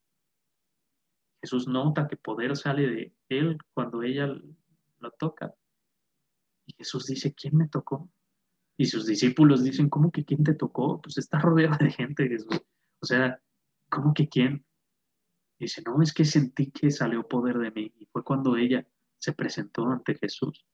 Jesús 1.42 1.66
nota 1.66 2.06
que 2.06 2.16
poder 2.16 2.56
sale 2.56 2.88
de 2.88 3.14
él 3.28 3.58
cuando 3.74 4.02
ella 4.02 4.28
lo 5.00 5.10
toca. 5.18 5.52
Y 6.66 6.74
Jesús 6.74 7.06
dice, 7.06 7.34
¿quién 7.34 7.56
me 7.56 7.68
tocó? 7.68 8.08
Y 8.76 8.86
sus 8.86 9.06
discípulos 9.06 9.64
dicen, 9.64 9.88
¿cómo 9.90 10.12
que 10.12 10.24
quién 10.24 10.44
te 10.44 10.54
tocó? 10.54 11.02
Pues 11.02 11.18
está 11.18 11.40
rodeado 11.40 11.76
de 11.78 11.90
gente, 11.90 12.28
Jesús. 12.28 12.62
O 13.00 13.06
sea, 13.06 13.40
¿cómo 13.90 14.14
que 14.14 14.28
quién? 14.28 14.64
dice, 15.58 15.82
no, 15.82 16.02
es 16.02 16.12
que 16.12 16.24
sentí 16.24 16.70
que 16.70 16.90
salió 16.90 17.26
poder 17.26 17.58
de 17.58 17.70
mí. 17.70 17.92
Y 17.98 18.06
fue 18.06 18.24
cuando 18.24 18.56
ella 18.56 18.86
se 19.18 19.32
presentó 19.32 19.86
ante 19.86 20.14
Jesús. 20.16 20.64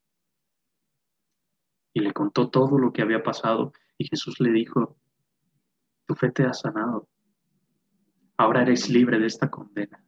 Y 1.92 2.00
le 2.00 2.12
contó 2.12 2.50
todo 2.50 2.78
lo 2.78 2.92
que 2.92 3.02
había 3.02 3.22
pasado. 3.22 3.72
Y 3.98 4.06
Jesús 4.06 4.38
le 4.40 4.50
dijo, 4.50 4.98
tu 6.06 6.14
fe 6.14 6.30
te 6.30 6.44
ha 6.44 6.52
sanado. 6.52 7.08
Ahora 8.36 8.62
eres 8.62 8.88
libre 8.88 9.18
de 9.18 9.26
esta 9.26 9.50
condena. 9.50 10.02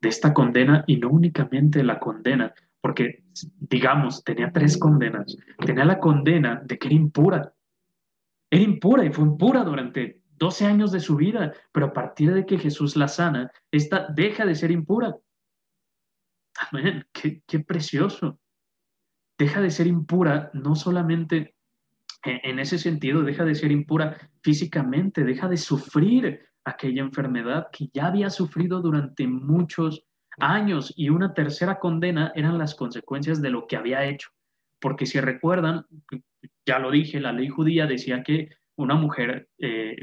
De 0.00 0.08
esta 0.08 0.32
condena 0.32 0.84
y 0.86 0.96
no 0.96 1.10
únicamente 1.10 1.82
la 1.82 1.98
condena, 1.98 2.54
porque 2.80 3.24
digamos, 3.58 4.24
tenía 4.24 4.50
tres 4.50 4.78
condenas. 4.78 5.36
Tenía 5.64 5.84
la 5.84 5.98
condena 5.98 6.62
de 6.64 6.78
que 6.78 6.88
era 6.88 6.96
impura. 6.96 7.54
Era 8.50 8.62
impura 8.62 9.04
y 9.04 9.12
fue 9.12 9.24
impura 9.24 9.62
durante 9.62 10.22
12 10.38 10.66
años 10.66 10.90
de 10.90 11.00
su 11.00 11.16
vida, 11.16 11.52
pero 11.72 11.86
a 11.86 11.92
partir 11.92 12.32
de 12.32 12.46
que 12.46 12.58
Jesús 12.58 12.96
la 12.96 13.08
sana, 13.08 13.50
esta 13.70 14.06
deja 14.08 14.46
de 14.46 14.54
ser 14.54 14.70
impura. 14.70 15.16
Amén, 16.70 17.06
qué, 17.12 17.42
qué 17.46 17.60
precioso. 17.60 18.40
Deja 19.38 19.60
de 19.60 19.70
ser 19.70 19.86
impura 19.86 20.50
no 20.54 20.74
solamente 20.74 21.54
en 22.22 22.58
ese 22.58 22.78
sentido, 22.78 23.22
deja 23.22 23.44
de 23.44 23.54
ser 23.54 23.72
impura 23.72 24.30
físicamente, 24.42 25.24
deja 25.24 25.48
de 25.48 25.56
sufrir 25.56 26.49
aquella 26.64 27.02
enfermedad 27.02 27.68
que 27.72 27.88
ya 27.92 28.06
había 28.06 28.30
sufrido 28.30 28.80
durante 28.80 29.26
muchos 29.26 30.04
años 30.38 30.92
y 30.96 31.10
una 31.10 31.34
tercera 31.34 31.78
condena 31.78 32.32
eran 32.34 32.58
las 32.58 32.74
consecuencias 32.74 33.42
de 33.42 33.50
lo 33.50 33.66
que 33.66 33.76
había 33.76 34.04
hecho. 34.04 34.30
Porque 34.80 35.06
si 35.06 35.20
recuerdan, 35.20 35.86
ya 36.66 36.78
lo 36.78 36.90
dije, 36.90 37.20
la 37.20 37.32
ley 37.32 37.48
judía 37.48 37.86
decía 37.86 38.22
que 38.22 38.48
una 38.76 38.94
mujer 38.94 39.48
eh, 39.58 39.96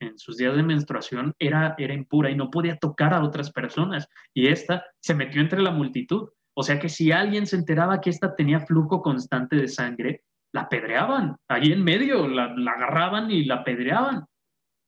en, 0.00 0.18
sus 0.18 0.36
días 0.36 0.56
de 0.56 0.62
menstruación 0.64 1.34
era, 1.38 1.76
era 1.78 1.94
impura 1.94 2.30
y 2.30 2.34
no 2.34 2.50
podía 2.50 2.76
tocar 2.76 3.14
a 3.14 3.22
otras 3.22 3.52
personas 3.52 4.08
y 4.34 4.48
esta 4.48 4.84
se 5.00 5.14
metió 5.14 5.40
entre 5.40 5.62
la 5.62 5.70
multitud. 5.70 6.28
O 6.56 6.64
sea 6.64 6.80
que 6.80 6.88
si 6.88 7.12
alguien 7.12 7.46
se 7.46 7.54
enteraba 7.54 8.00
que 8.00 8.10
esta 8.10 8.34
tenía 8.34 8.58
flujo 8.60 9.00
constante 9.02 9.54
de 9.54 9.68
sangre, 9.68 10.24
la 10.52 10.62
apedreaban, 10.62 11.36
ahí 11.46 11.70
en 11.72 11.84
medio, 11.84 12.26
la, 12.26 12.52
la 12.56 12.72
agarraban 12.72 13.30
y 13.30 13.44
la 13.44 13.56
apedreaban 13.56 14.24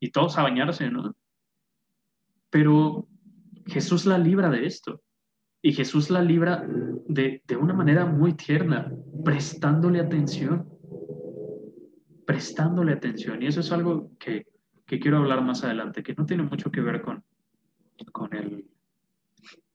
y 0.01 0.11
todos 0.11 0.39
a 0.39 0.43
bañarse, 0.43 0.91
¿no? 0.91 1.15
Pero 2.49 3.07
Jesús 3.67 4.07
la 4.07 4.19
libra 4.19 4.51
de 4.51 4.67
esto. 4.67 5.03
Y 5.63 5.73
Jesús 5.73 6.09
la 6.09 6.23
libra 6.23 6.67
de, 7.07 7.43
una 7.61 7.75
manera 7.75 8.07
muy 8.07 8.33
tierna, 8.33 8.91
prestándole 9.25 10.01
atención. 10.01 10.69
Prestándole 12.27 12.93
atención. 12.93 13.43
Y 13.43 13.47
eso 13.47 13.61
es 13.61 13.71
algo 13.71 14.11
que, 14.19 14.47
quiero 14.87 15.19
hablar 15.19 15.45
más 15.45 15.63
adelante, 15.63 16.03
que 16.03 16.15
no 16.15 16.25
tiene 16.25 16.43
mucho 16.45 16.71
que 16.71 16.81
ver 16.81 17.03
con, 17.03 17.23
con, 18.11 18.35
el, 18.35 18.65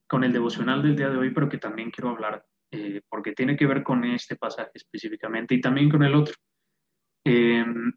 con 0.06 0.24
el 0.24 0.32
devocional 0.32 0.82
del 0.82 0.96
día 0.96 1.08
de 1.08 1.16
hoy, 1.16 1.30
pero 1.30 1.48
que 1.48 1.58
también 1.58 1.90
quiero 1.90 2.10
hablar, 2.10 2.44
eh, 2.72 3.00
porque 3.08 3.32
tiene 3.32 3.56
que 3.56 3.66
ver 3.66 3.82
con 3.82 4.04
este 4.04 4.36
pasaje 4.36 4.72
específicamente 4.74 5.54
y 5.54 5.60
también 5.60 5.88
con 5.88 6.02
el 6.02 6.14
otro. 6.16 6.34
Em, 7.24 7.92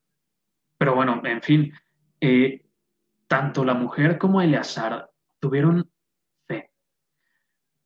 pero 0.77 0.95
bueno, 0.95 1.21
en 1.25 1.41
fin, 1.41 1.73
eh, 2.21 2.65
tanto 3.27 3.63
la 3.63 3.73
mujer 3.73 4.17
como 4.17 4.41
Eleazar 4.41 5.09
tuvieron 5.39 5.89
fe. 6.47 6.71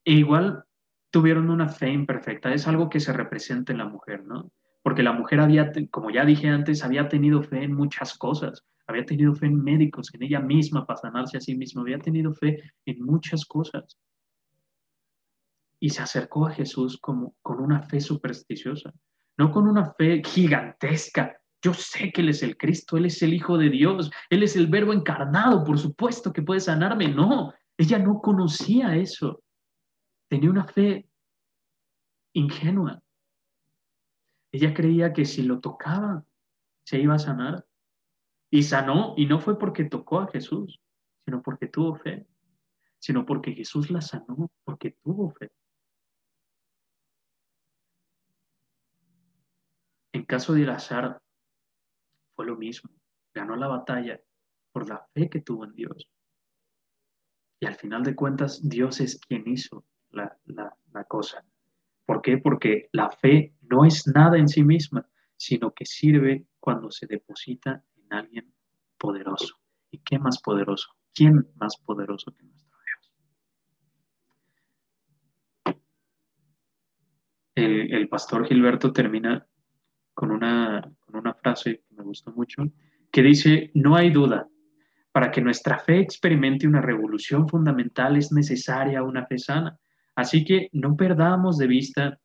E 0.06 0.13
igual 0.13 0.66
tuvieron 1.12 1.50
una 1.50 1.70
fe 1.70 1.90
imperfecta. 1.92 2.54
Es 2.54 2.68
algo 2.68 2.90
que 2.90 3.00
se 3.00 3.13
representa 3.13 3.72
en 3.72 3.78
la 3.78 3.86
mujer, 3.86 4.24
¿no? 4.24 4.52
Porque 4.82 5.04
la 5.04 5.12
mujer 5.12 5.40
había, 5.40 5.72
como 5.92 6.10
ya 6.10 6.25
dije 6.25 6.50
antes, 6.50 6.84
había 6.84 7.08
tenido 7.08 7.44
fe 7.44 7.63
en 7.63 7.74
muchas 7.74 8.18
cosas. 8.18 8.66
Había 8.88 9.06
tenido 9.06 9.34
fe 9.36 9.46
en 9.46 9.63
médicos, 9.63 10.13
en 10.13 10.24
ella 10.24 10.40
misma 10.40 10.86
para 10.86 10.98
sanarse 10.98 11.38
a 11.38 11.42
sí 11.42 11.56
misma. 11.56 11.84
Había 11.84 12.00
tenido 12.00 12.34
fe 12.34 12.74
en 12.86 13.02
muchas 13.04 13.46
cosas. 13.46 13.98
Y 15.80 15.90
se 15.90 16.02
acercó 16.02 16.48
a 16.48 16.52
Jesús 16.52 16.98
como, 17.00 17.36
con 17.42 17.60
una 17.60 17.84
fe 17.84 18.02
supersticiosa, 18.02 18.94
no 19.38 19.52
con 19.52 19.68
una 19.68 19.94
fe 19.94 20.22
gigantesca. 20.25 21.38
Yo 21.63 21.74
sé 21.74 22.12
que 22.12 22.20
Él 22.20 22.29
es 22.29 22.43
el 22.43 22.58
Cristo, 22.58 22.98
Él 22.98 23.05
es 23.05 23.22
el 23.22 23.34
Hijo 23.34 23.58
de 23.58 23.70
Dios, 23.70 24.12
Él 24.29 24.43
es 24.43 24.58
el 24.58 24.67
Verbo 24.67 24.91
encarnado, 24.91 25.63
por 25.63 25.79
supuesto 25.79 26.34
que 26.34 26.41
puede 26.41 26.60
sanarme. 26.60 27.08
No, 27.08 27.53
ella 27.77 28.00
no 28.00 28.22
conocía 28.22 28.98
eso. 28.98 29.41
Tenía 30.27 30.50
una 30.50 30.65
fe 30.65 31.08
ingenua. 32.34 33.01
Ella 34.51 34.74
creía 34.74 35.13
que 35.13 35.24
si 35.24 35.43
lo 35.43 35.62
tocaba, 35.62 36.25
se 36.86 37.00
iba 37.00 37.15
a 37.15 37.20
sanar. 37.20 37.65
Y 38.51 38.63
sanó, 38.63 39.13
y 39.15 39.25
no 39.25 39.39
fue 39.39 39.58
porque 39.58 39.86
tocó 39.86 40.20
a 40.20 40.27
Jesús, 40.27 40.82
sino 41.25 41.41
porque 41.41 41.67
tuvo 41.67 41.96
fe, 41.96 42.27
sino 43.00 43.25
porque 43.25 43.53
Jesús 43.53 43.89
la 43.89 44.01
sanó, 44.01 44.51
porque 44.65 44.98
tuvo 45.01 45.32
fe. 45.32 45.50
En 50.12 50.25
caso 50.25 50.53
de 50.53 50.65
Lazar, 50.65 51.23
fue 52.36 52.46
lo 52.46 52.56
mismo. 52.56 52.92
Ganó 53.34 53.56
la 53.56 53.68
batalla 53.68 54.20
por 54.72 54.88
la 54.88 55.06
fe 55.13 55.30
que 55.30 55.42
tuvo 55.42 55.66
en 55.66 55.74
Dios. 55.74 56.10
Y 57.60 57.66
al 57.66 57.75
final 57.75 58.04
de 58.04 58.16
cuentas, 58.16 58.68
Dios 58.68 59.00
es 59.00 59.18
quien 59.20 59.48
hizo 59.48 59.86
la, 60.10 60.38
cosa. 61.08 61.46
¿Por 62.06 62.22
qué? 62.22 62.38
Porque 62.38 62.90
la 62.92 63.10
fe 63.10 63.56
no 63.62 63.86
es 63.86 64.06
nada 64.08 64.38
en 64.38 64.48
sí 64.48 64.63
misma, 64.63 65.08
sino 65.38 65.74
que 65.74 65.86
sirve 65.86 66.46
cuando 66.60 66.92
se 66.92 67.08
deposita 67.08 67.84
en 67.96 68.13
alguien 68.13 68.54
poderoso. 68.98 69.56
¿Y 69.92 70.00
qué 70.00 70.20
más 70.20 70.42
poderoso? 70.42 70.90
¿Quién 71.13 71.48
más 71.56 71.78
poderoso 71.78 72.34
que 72.36 72.44
nuestro 72.44 72.78
Dios? 75.66 75.78
El, 77.56 78.10
pastor 78.10 78.46
Gilberto 78.46 78.92
termina 78.92 79.48
con 80.13 80.32
una, 80.32 80.82
con 81.01 81.15
una 81.17 81.34
frase 81.34 81.84
que 81.88 81.96
me 81.96 82.03
gustó 82.03 82.32
mucho, 82.32 82.63
que 83.12 83.22
dice, 83.22 83.72
no 83.74 83.96
hay 83.96 84.12
duda, 84.12 84.48
para 85.12 85.32
que 85.32 85.41
nuestra 85.41 85.79
fe 85.79 86.00
experimente 86.00 86.67
una 86.67 86.82
revolución 86.82 87.48
fundamental 87.48 88.17
es 88.17 88.32
necesaria 88.32 89.03
una 89.03 89.25
fe 89.25 89.38
sana. 89.38 89.79
Así 90.15 90.43
que 90.43 90.70
no 90.74 90.96
perdamos 90.96 91.58
de 91.58 91.67
vista 91.67 92.20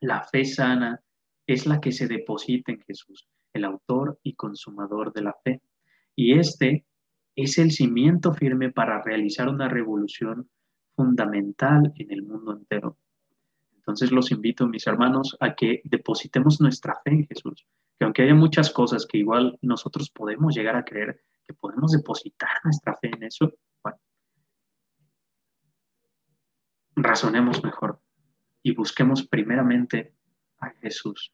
la 0.00 0.22
fe 0.24 0.44
sana 0.44 1.00
es 1.46 1.66
la 1.66 1.80
que 1.80 1.92
se 1.92 2.08
deposita 2.08 2.72
en 2.72 2.80
Jesús, 2.80 3.28
el 3.52 3.64
autor 3.64 4.18
y 4.22 4.34
consumador 4.34 5.12
de 5.12 5.22
la 5.22 5.34
fe. 5.44 5.62
Y 6.14 6.38
este 6.38 6.84
es 7.36 7.58
el 7.58 7.70
cimiento 7.70 8.32
firme 8.32 8.72
para 8.72 9.02
realizar 9.02 9.48
una 9.48 9.68
revolución 9.68 10.50
fundamental 10.94 11.92
en 11.96 12.10
el 12.10 12.22
mundo 12.22 12.56
entero. 12.56 12.98
Entonces 13.86 14.10
los 14.10 14.32
invito, 14.32 14.66
mis 14.66 14.84
hermanos, 14.88 15.36
a 15.38 15.54
que 15.54 15.80
depositemos 15.84 16.60
nuestra 16.60 17.00
fe 17.04 17.10
en 17.12 17.26
Jesús, 17.28 17.64
que 17.96 18.04
aunque 18.04 18.22
haya 18.22 18.34
muchas 18.34 18.70
cosas 18.70 19.06
que 19.06 19.18
igual 19.18 19.56
nosotros 19.62 20.10
podemos 20.10 20.56
llegar 20.56 20.74
a 20.74 20.84
creer, 20.84 21.20
que 21.46 21.54
podemos 21.54 21.92
depositar 21.92 22.50
nuestra 22.64 22.96
fe 22.96 23.12
en 23.14 23.22
eso, 23.22 23.52
razonemos 26.96 27.62
mejor 27.62 28.00
y 28.60 28.74
busquemos 28.74 29.24
primeramente 29.24 30.14
a 30.58 30.70
Jesús. 30.80 31.32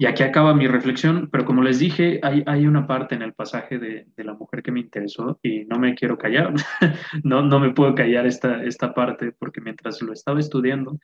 Y 0.00 0.06
aquí 0.06 0.22
acaba 0.22 0.54
mi 0.54 0.66
reflexión, 0.66 1.28
pero 1.30 1.44
como 1.44 1.62
les 1.62 1.78
dije, 1.78 2.20
hay, 2.22 2.66
una 2.66 2.86
parte 2.86 3.14
en 3.14 3.20
el 3.20 3.34
pasaje 3.34 3.78
de, 3.78 4.06
la 4.16 4.32
mujer 4.32 4.62
que 4.62 4.72
me 4.72 4.80
interesó 4.80 5.38
y 5.42 5.66
no 5.66 5.78
me 5.78 5.94
quiero 5.94 6.16
callar, 6.16 6.54
no, 7.22 7.42
no 7.42 7.60
me 7.60 7.74
puedo 7.74 7.94
callar 7.94 8.24
esta, 8.24 8.64
esta 8.64 8.94
parte 8.94 9.32
porque 9.32 9.60
mientras 9.60 10.00
lo 10.00 10.14
estaba 10.14 10.40
estudiando 10.40 10.98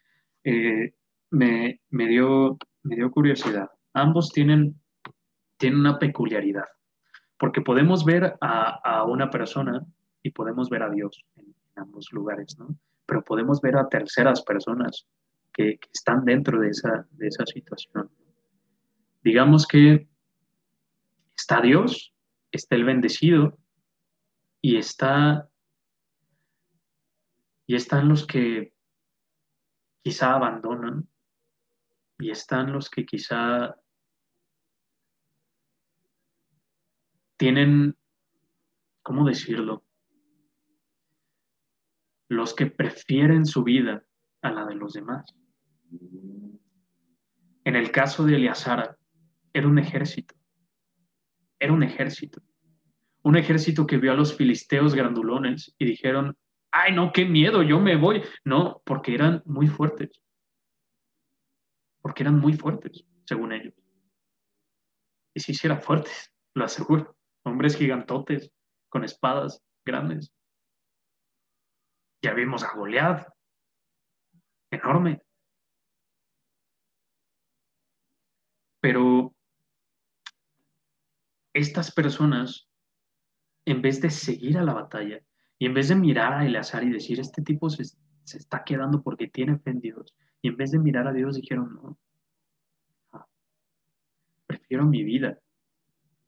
eh, 0.45 0.95
me, 1.31 1.79
dio, 1.91 2.57
me 2.85 2.97
dio 2.97 3.11
curiosidad. 3.11 3.69
Ambos 3.93 4.33
tienen, 4.33 4.81
tienen 5.59 5.81
una 5.81 5.99
peculiaridad, 5.99 6.65
porque 7.38 7.61
podemos 7.61 8.03
ver 8.03 8.38
a, 8.41 9.05
una 9.05 9.29
persona 9.29 9.85
y 10.23 10.31
podemos 10.31 10.71
ver 10.71 10.85
a 10.85 10.88
Dios 10.88 11.23
en, 11.35 11.55
ambos 11.75 12.09
lugares, 12.12 12.57
¿no? 12.59 12.75
Pero 13.05 13.23
podemos 13.23 13.61
ver 13.61 13.76
a 13.76 13.91
terceras 13.91 14.41
personas 14.41 15.07
que, 15.53 15.76
que 15.76 15.88
están 15.93 16.25
dentro 16.25 16.59
de 16.59 16.71
esa, 16.71 17.07
de 17.11 17.26
esa 17.26 17.45
situación 17.45 18.09
digamos 19.26 19.66
que 19.66 20.09
está 21.37 21.61
Dios, 21.61 22.14
está 22.52 22.76
el 22.76 22.85
bendecido 22.85 23.59
y 24.62 24.76
está 24.76 25.50
y 27.66 27.75
están 27.75 28.09
los 28.09 28.25
que 28.25 28.73
quizá 30.04 30.35
abandonan 30.35 31.09
y 32.21 32.30
están 32.30 32.73
los 32.73 32.88
que 32.88 33.04
quizá 33.04 33.75
tienen, 37.37 37.99
¿cómo 39.02 39.26
decirlo? 39.26 39.85
los 42.28 42.54
que 42.54 42.66
prefieren 42.66 43.45
su 43.45 43.64
vida 43.64 44.04
a 44.42 44.52
la 44.52 44.66
de 44.66 44.76
los 44.76 44.92
demás. 44.92 45.35
En 47.64 47.75
el 47.75 47.90
caso 47.90 48.25
de 48.25 48.37
Eleazar, 48.37 48.97
era 49.57 49.69
un 49.69 49.79
ejército. 49.79 50.35
Era 51.59 51.73
un 51.73 51.83
ejército. 51.83 52.43
Un 53.23 53.37
ejército 53.37 53.87
que 53.87 53.97
vio 53.97 54.13
a 54.13 54.15
los 54.15 54.37
filisteos 54.37 54.95
grandulones 54.95 55.75
y 55.79 55.87
dijeron, 55.87 56.37
ay, 56.71 56.95
no, 56.95 57.11
qué 57.11 57.25
miedo, 57.25 57.63
yo 57.63 57.81
me 57.81 57.97
voy. 57.97 58.23
No, 58.45 58.83
porque 58.85 59.15
eran 59.15 59.43
muy 59.47 59.67
fuertes. 59.67 60.23
Porque 62.03 62.23
eran 62.23 62.39
muy 62.39 62.53
fuertes, 62.53 63.07
según 63.25 63.53
ellos. 63.53 63.73
Y 65.35 65.41
si 65.41 65.53
hiciera 65.53 65.81
fuertes, 65.81 66.31
lo 66.55 66.67
aseguro. 66.67 67.17
Hombres 67.43 67.79
gigantotes, 67.79 68.53
con 68.91 69.05
espadas 69.05 69.65
grandes. 69.87 70.35
Ya 72.23 72.35
vimos 72.35 72.63
a 72.63 72.75
Goliat, 72.75 73.27
enorme. 74.71 75.23
Pero 78.81 79.36
estas 81.57 81.91
personas, 81.91 82.69
en 83.65 83.81
vez 83.81 84.01
de 84.01 84.11
seguir 84.11 84.59
a 84.59 84.63
la 84.63 84.75
batalla 84.75 85.21
y 85.59 85.67
en 85.67 85.75
vez 85.75 85.89
de 85.89 85.97
mirar 85.97 86.35
a 86.35 86.45
Eleazar 86.45 86.85
y 86.85 86.91
decir, 86.91 87.19
este 87.19 87.43
tipo 87.43 87.71
se, 87.71 87.85
se 87.85 88.39
está 88.39 88.63
quedando 88.63 89.03
porque 89.03 89.29
tiene 89.29 89.59
fe 89.59 89.71
en 89.71 89.81
Dios, 89.81 90.15
y 90.43 90.49
en 90.49 90.57
vez 90.57 90.71
de 90.71 90.79
mirar 90.79 91.09
a 91.09 91.13
Dios 91.13 91.37
dijeron, 91.37 91.75
no, 91.75 91.99
prefiero 94.47 94.85
mi 94.85 95.03
vida 95.03 95.41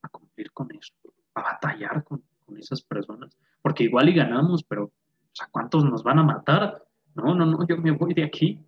a 0.03 0.09
cumplir 0.09 0.51
con 0.53 0.75
eso, 0.75 0.95
a 1.35 1.43
batallar 1.43 2.03
con, 2.05 2.25
con 2.47 2.57
esas 2.57 2.83
personas, 2.83 3.37
porque 3.61 3.85
igual 3.85 4.09
y 4.09 4.15
ganamos, 4.15 4.65
pero 4.65 4.93
¿a 5.41 5.47
cuántos 5.51 5.85
nos 5.85 6.03
van 6.03 6.21
a 6.21 6.23
matar? 6.23 6.83
No, 7.15 7.35
no, 7.35 7.45
no, 7.45 7.67
yo 7.67 7.77
me 7.77 7.91
voy 7.91 8.15
de 8.15 8.25
aquí. 8.25 8.65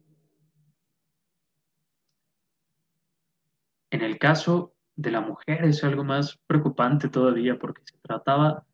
En 3.91 4.03
el 4.03 4.19
caso 4.19 4.75
de 5.01 5.11
la 5.11 5.23
mujer 5.23 5.65
es 5.65 5.83
algo 5.83 6.05
más 6.05 6.39
preocupante 6.47 7.09
todavía 7.09 7.59
porque 7.59 7.83
se 7.85 7.97
trataba 8.03 8.65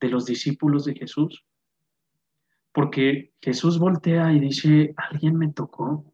de 0.00 0.08
los 0.08 0.26
discípulos 0.26 0.84
de 0.84 0.94
Jesús. 0.94 1.44
Porque 2.72 3.32
Jesús 3.40 3.78
voltea 3.78 4.32
y 4.32 4.40
dice, 4.40 4.94
alguien 4.96 5.38
me 5.38 5.52
tocó. 5.52 6.12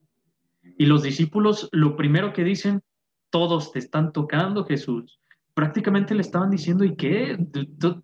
Y 0.76 0.86
los 0.86 1.02
discípulos 1.02 1.68
lo 1.72 1.96
primero 1.96 2.32
que 2.32 2.44
dicen, 2.44 2.82
todos 3.30 3.72
te 3.72 3.78
están 3.78 4.12
tocando, 4.12 4.64
Jesús. 4.64 5.18
Prácticamente 5.54 6.14
le 6.14 6.20
estaban 6.20 6.50
diciendo, 6.50 6.84
¿y 6.84 6.94
qué? 6.94 7.38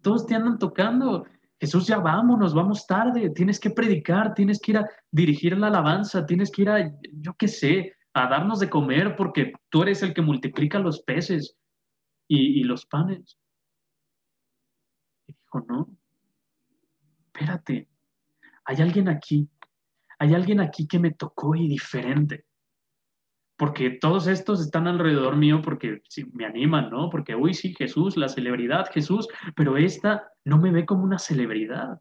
Todos 0.03 0.27
te 0.27 0.35
andan 0.35 0.59
tocando. 0.59 1.27
Jesús, 1.59 1.87
ya 1.87 1.99
vámonos, 1.99 2.55
vamos 2.55 2.87
tarde, 2.87 3.29
tienes 3.31 3.61
que 3.61 3.71
predicar, 3.71 4.33
tienes 4.33 4.59
que 4.59 4.73
ir 4.73 4.79
a 4.79 4.89
dirigir 5.11 5.59
la 5.59 5.67
alabanza, 5.67 6.25
tienes 6.25 6.51
que 6.51 6.63
ir 6.63 6.71
a, 6.71 6.91
yo 7.13 7.35
qué 7.35 7.49
sé, 7.49 7.93
a 8.15 8.29
darnos 8.29 8.59
de 8.61 8.71
comer 8.71 9.17
porque 9.17 9.53
tú 9.69 9.83
eres 9.83 10.03
el 10.03 10.15
que 10.15 10.23
multiplica 10.23 10.79
los 10.79 11.03
peces 11.03 11.57
y, 12.29 12.63
los 12.65 12.87
panes. 12.87 13.39
Y 15.27 15.33
dijo, 15.33 15.61
no, 15.69 15.89
espérate, 17.27 17.89
hay 18.65 18.77
alguien 18.77 19.09
aquí, 19.09 19.49
hay 20.19 20.35
alguien 20.35 20.61
aquí 20.61 20.87
que 20.87 20.99
me 20.99 21.13
tocó 21.13 21.55
y 21.55 21.69
diferente 21.69 22.45
porque 23.57 23.91
todos 23.91 24.27
estos 24.27 24.63
están 24.63 24.87
alrededor 24.87 25.37
mío 25.37 25.61
porque 25.63 26.01
me 26.33 26.47
animan, 26.47 26.89
¿no? 26.89 27.11
Porque, 27.11 27.35
uy, 27.35 27.53
sí, 27.53 27.75
Jesús, 27.75 28.17
la 28.17 28.31
celebridad, 28.31 28.91
Jesús, 28.91 29.29
pero 29.55 29.77
esta 29.77 30.33
no 30.47 30.57
me 30.57 30.71
ve 30.71 30.87
como 30.87 31.05
una 31.05 31.19
celebridad. 31.19 32.01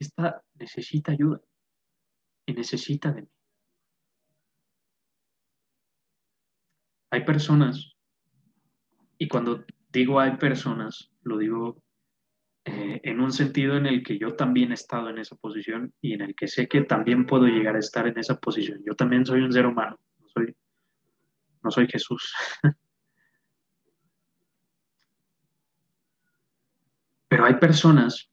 Esta 0.00 0.42
necesita 0.54 1.12
ayuda 1.12 1.42
y 2.46 2.54
necesita 2.54 3.12
de 3.12 3.22
mí. 3.22 3.28
Hay 7.10 7.24
personas, 7.24 7.96
y 9.18 9.28
cuando 9.28 9.64
digo 9.90 10.20
hay 10.20 10.36
personas, 10.36 11.10
lo 11.22 11.38
digo 11.38 11.82
eh, 12.64 13.00
en 13.04 13.20
un 13.20 13.32
sentido 13.32 13.76
en 13.76 13.86
el 13.86 14.02
que 14.02 14.18
yo 14.18 14.34
también 14.34 14.70
he 14.70 14.74
estado 14.74 15.08
en 15.08 15.18
esa 15.18 15.36
posición 15.36 15.94
y 16.00 16.14
en 16.14 16.22
el 16.22 16.34
que 16.34 16.48
sé 16.48 16.66
que 16.68 16.82
también 16.82 17.24
puedo 17.26 17.46
llegar 17.46 17.76
a 17.76 17.80
estar 17.80 18.06
en 18.06 18.18
esa 18.18 18.38
posición. 18.40 18.82
Yo 18.84 18.94
también 18.94 19.24
soy 19.24 19.42
un 19.42 19.52
ser 19.52 19.66
humano, 19.66 19.98
no 20.18 20.28
soy, 20.28 20.54
no 21.62 21.70
soy 21.70 21.86
Jesús. 21.86 22.34
Pero 27.28 27.44
hay 27.44 27.54
personas 27.54 28.30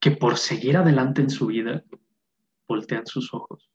que 0.00 0.10
por 0.10 0.36
seguir 0.36 0.76
adelante 0.76 1.22
en 1.22 1.30
su 1.30 1.46
vida 1.46 1.84
voltean 2.68 3.06
sus 3.06 3.32
ojos. 3.32 3.70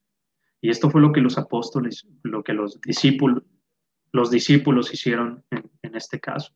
Y 0.62 0.70
esto 0.70 0.90
fue 0.90 1.02
lo 1.02 1.12
que 1.12 1.22
los 1.22 1.38
apóstoles, 1.38 2.08
lo 2.24 2.44
que 2.44 2.54
los 2.54 2.80
discípulos, 2.82 3.44
los 4.12 4.30
discípulos 4.30 4.94
hicieron 4.94 5.44
en 5.52 5.96
este 5.96 6.20
caso 6.20 6.54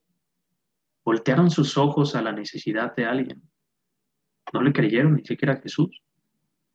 voltearon 1.06 1.50
sus 1.50 1.78
ojos 1.78 2.16
a 2.16 2.20
la 2.20 2.32
necesidad 2.32 2.94
de 2.96 3.06
alguien. 3.06 3.40
No 4.52 4.60
le 4.60 4.72
creyeron 4.72 5.14
ni 5.14 5.24
siquiera 5.24 5.54
a 5.54 5.60
Jesús. 5.60 6.02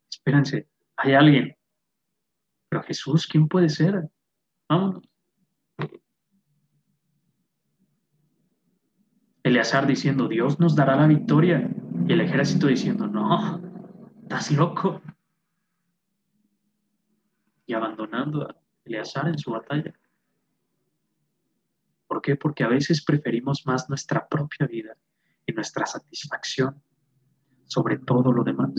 Espérense, 0.09 0.69
hay 0.95 1.13
alguien. 1.13 1.57
Pero 2.69 2.81
Jesús, 2.83 3.27
¿quién 3.27 3.49
puede 3.49 3.67
ser? 3.67 4.09
Vámonos. 4.69 5.03
Eleazar 9.43 9.85
diciendo, 9.85 10.29
Dios 10.29 10.61
nos 10.61 10.77
dará 10.77 10.95
la 10.95 11.07
victoria. 11.07 11.69
Y 12.11 12.13
el 12.13 12.19
ejército 12.19 12.67
diciendo, 12.67 13.07
no, 13.07 13.61
estás 14.23 14.51
loco. 14.51 15.01
Y 17.65 17.73
abandonando 17.73 18.49
a 18.49 18.55
Eleazar 18.83 19.29
en 19.29 19.37
su 19.37 19.51
batalla. 19.51 19.93
¿Por 22.07 22.21
qué? 22.21 22.35
Porque 22.35 22.65
a 22.65 22.67
veces 22.67 23.01
preferimos 23.05 23.65
más 23.65 23.87
nuestra 23.87 24.27
propia 24.27 24.67
vida 24.67 24.97
y 25.45 25.53
nuestra 25.53 25.85
satisfacción 25.85 26.83
sobre 27.63 27.97
todo 27.97 28.33
lo 28.33 28.43
demás. 28.43 28.73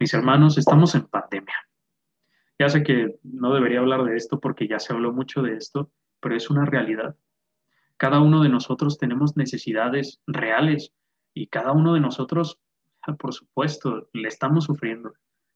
Mis 0.00 0.12
hermanos, 0.12 0.58
estamos 0.58 0.92
en 0.96 1.06
pandemia. 1.06 1.54
Ya 2.58 2.68
sé 2.68 2.82
que 2.82 3.20
no 3.22 3.54
debería 3.54 3.78
hablar 3.78 4.02
de 4.02 4.16
esto 4.16 4.40
porque 4.40 4.66
ya 4.66 4.80
se 4.80 4.92
habló 4.92 5.12
mucho 5.12 5.40
de 5.40 5.54
esto, 5.54 5.92
pero 6.18 6.34
es 6.34 6.50
una 6.50 6.64
realidad. 6.64 7.14
Cada 8.00 8.18
uno 8.18 8.42
de 8.42 8.48
nosotros 8.48 8.96
tenemos 8.96 9.36
necesidades 9.36 10.22
reales 10.26 10.90
y 11.34 11.48
cada 11.48 11.72
uno 11.72 11.92
de 11.92 12.00
nosotros, 12.00 12.58
por 13.18 13.34
supuesto, 13.34 14.08
le 14.14 14.26
estamos 14.26 14.64
sufriendo. 14.64 15.12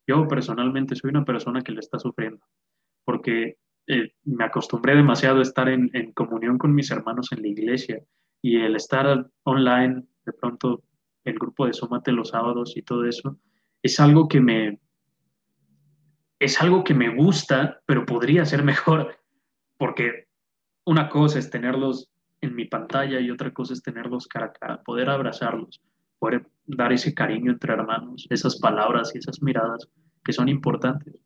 Yo 0.06 0.28
personalmente 0.28 0.94
soy 0.94 1.08
una 1.08 1.24
persona 1.24 1.62
que 1.62 1.72
le 1.72 1.80
está 1.80 1.98
sufriendo 1.98 2.44
porque 3.06 3.56
eh, 3.86 4.12
me 4.24 4.44
acostumbré 4.44 4.94
demasiado 4.94 5.38
a 5.38 5.42
estar 5.42 5.70
en, 5.70 6.12
comunión 6.12 6.58
con 6.58 6.74
mis 6.74 6.90
hermanos 6.90 7.32
en 7.32 7.40
la 7.40 7.48
iglesia 7.48 8.04
y 8.42 8.60
el 8.60 8.76
estar 8.76 9.26
online, 9.44 10.04
de 10.26 10.32
pronto 10.34 10.82
el 11.24 11.38
grupo 11.38 11.64
de 11.64 11.72
Sómate 11.72 12.12
los 12.12 12.28
sábados 12.28 12.76
y 12.76 12.82
todo 12.82 13.06
eso, 13.06 13.38
es 13.82 13.98
algo 14.00 14.28
que 14.28 14.42
me, 14.42 14.80
es 16.38 16.60
algo 16.60 16.84
que 16.84 16.92
me 16.92 17.08
gusta, 17.08 17.80
pero 17.86 18.04
podría 18.04 18.44
ser 18.44 18.62
mejor, 18.62 19.18
porque 19.78 20.28
una 20.84 21.08
cosa 21.08 21.38
es 21.38 21.48
tenerlos 21.48 22.10
en 22.44 22.54
mi 22.54 22.66
pantalla 22.66 23.20
y 23.20 23.30
otra 23.30 23.52
cosa 23.52 23.72
es 23.72 23.82
tenerlos 23.82 24.26
cara 24.26 24.46
a 24.46 24.52
cara, 24.52 24.82
poder 24.82 25.10
abrazarlos, 25.10 25.80
poder 26.18 26.46
dar 26.66 26.92
ese 26.92 27.14
cariño 27.14 27.52
entre 27.52 27.72
hermanos, 27.72 28.26
esas 28.30 28.58
palabras 28.58 29.12
y 29.14 29.18
esas 29.18 29.42
miradas 29.42 29.88
que 30.24 30.32
son 30.32 30.48
importantes. 30.48 31.20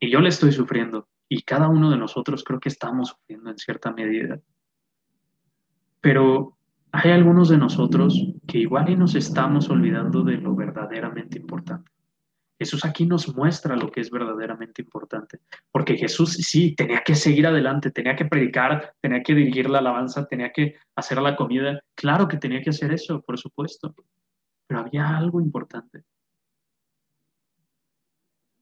Y 0.00 0.10
yo 0.10 0.20
le 0.20 0.28
estoy 0.28 0.52
sufriendo. 0.52 1.08
Y 1.28 1.42
cada 1.42 1.68
uno 1.68 1.90
de 1.90 1.96
nosotros 1.96 2.44
creo 2.44 2.60
que 2.60 2.68
estamos 2.68 3.08
sufriendo 3.08 3.50
en 3.50 3.58
cierta 3.58 3.92
medida. 3.92 4.40
Pero 6.00 6.58
hay 6.92 7.10
algunos 7.10 7.48
de 7.48 7.58
nosotros 7.58 8.22
que 8.46 8.58
igual 8.58 8.90
y 8.90 8.96
nos 8.96 9.14
estamos 9.14 9.70
olvidando 9.70 10.22
de 10.22 10.36
lo 10.36 10.54
verdaderamente 10.54 11.38
importante. 11.38 11.90
Jesús 12.64 12.86
aquí 12.86 13.04
nos 13.04 13.36
muestra 13.36 13.76
lo 13.76 13.90
que 13.90 14.00
es 14.00 14.10
verdaderamente 14.10 14.80
importante, 14.80 15.40
porque 15.70 15.98
Jesús 15.98 16.32
sí 16.32 16.74
tenía 16.74 17.02
que 17.04 17.14
seguir 17.14 17.46
adelante, 17.46 17.90
tenía 17.90 18.16
que 18.16 18.24
predicar, 18.24 18.94
tenía 19.02 19.22
que 19.22 19.34
dirigir 19.34 19.68
la 19.68 19.80
alabanza, 19.80 20.26
tenía 20.26 20.50
que 20.50 20.74
hacer 20.96 21.20
la 21.20 21.36
comida, 21.36 21.78
claro 21.94 22.26
que 22.26 22.38
tenía 22.38 22.62
que 22.62 22.70
hacer 22.70 22.90
eso, 22.90 23.20
por 23.20 23.38
supuesto, 23.38 23.94
pero 24.66 24.80
había 24.80 25.14
algo 25.14 25.42
importante. 25.42 26.04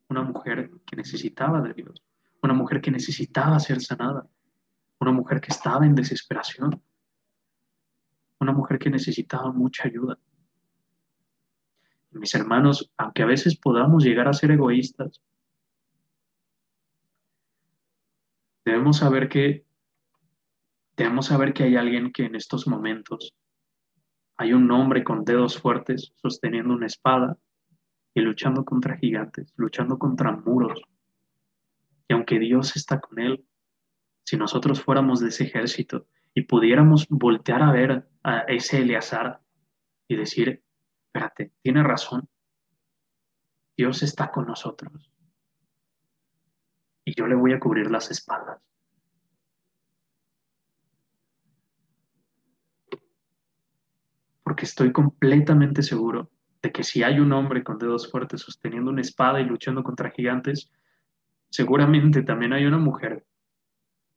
Una 0.09 0.23
mujer 0.23 0.73
que 0.85 0.97
necesitaba 0.97 1.61
de 1.61 1.73
Dios, 1.73 2.03
una 2.43 2.55
mujer 2.55 2.81
que 2.81 2.91
necesitaba 2.91 3.61
ser 3.61 3.81
sanada, 3.81 4.27
una 4.99 5.13
mujer 5.13 5.41
que 5.41 5.53
estaba 5.53 5.87
en 5.87 5.95
desesperación, 5.95 6.83
una 8.41 8.53
mujer 8.53 8.81
que 8.81 8.91
necesitaba 8.91 9.53
mucha 9.53 9.87
ayuda. 9.87 10.19
Mis 12.13 12.35
hermanos, 12.35 12.91
aunque 12.97 13.23
a 13.23 13.27
veces 13.27 13.57
podamos 13.57 14.05
llegar 14.05 14.29
a 14.29 14.33
ser 14.33 14.51
egoístas, 14.51 15.21
debemos 18.65 18.99
saber 18.99 19.29
que 19.29 19.65
debemos 20.97 21.27
saber 21.27 21.53
que 21.53 21.65
hay 21.65 21.77
alguien 21.77 22.13
que 22.13 22.25
en 22.25 22.35
estos 22.35 22.67
momentos 22.67 23.35
hay 24.37 24.53
un 24.53 24.71
hombre 24.71 25.05
con 25.05 25.25
dedos 25.25 25.59
fuertes 25.59 26.13
sosteniendo 26.17 26.75
una 26.75 26.87
espada 26.87 27.39
y 28.15 28.21
luchando 28.21 28.65
contra 28.65 28.97
gigantes, 28.97 29.53
luchando 29.57 29.99
contra 29.99 30.33
muros. 30.33 30.83
Y 32.09 32.15
aunque 32.15 32.39
Dios 32.39 32.77
está 32.77 33.01
con 33.01 33.19
él, 33.19 33.45
si 34.25 34.37
nosotros 34.37 34.83
fuéramos 34.83 35.21
de 35.21 35.29
ese 35.29 35.45
ejército 35.45 36.07
y 36.35 36.43
pudiéramos 36.43 37.07
voltear 37.09 37.63
a 37.63 37.73
ver 37.73 38.09
a 38.23 38.41
ese 38.49 38.83
Eleazar 38.83 39.41
y 40.09 40.17
decir, 40.17 40.63
espérate, 41.13 41.53
tiene 41.61 41.83
razón, 41.83 42.27
Dios 43.77 44.03
está 44.03 44.31
con 44.31 44.47
nosotros. 44.47 45.11
Y 47.05 47.15
yo 47.15 47.27
le 47.27 47.35
voy 47.35 47.53
a 47.53 47.61
cubrir 47.61 47.91
las 47.91 48.11
espaldas. 48.11 48.63
Porque 54.43 54.65
estoy 54.65 54.91
completamente 54.91 55.83
seguro 55.83 56.31
de 56.63 56.73
que 56.73 56.83
si 56.83 57.03
hay 57.03 57.21
un 57.21 57.33
hombre 57.33 57.63
con 57.63 57.79
dedos 57.79 58.11
fuertes 58.11 58.41
sosteniendo 58.41 58.91
una 58.91 59.03
espada 59.03 59.41
y 59.41 59.45
luchando 59.45 59.83
contra 59.83 60.11
gigantes, 60.11 60.71
seguramente 61.51 62.23
también 62.23 62.55
hay 62.55 62.65
una 62.65 62.79
mujer 62.79 63.27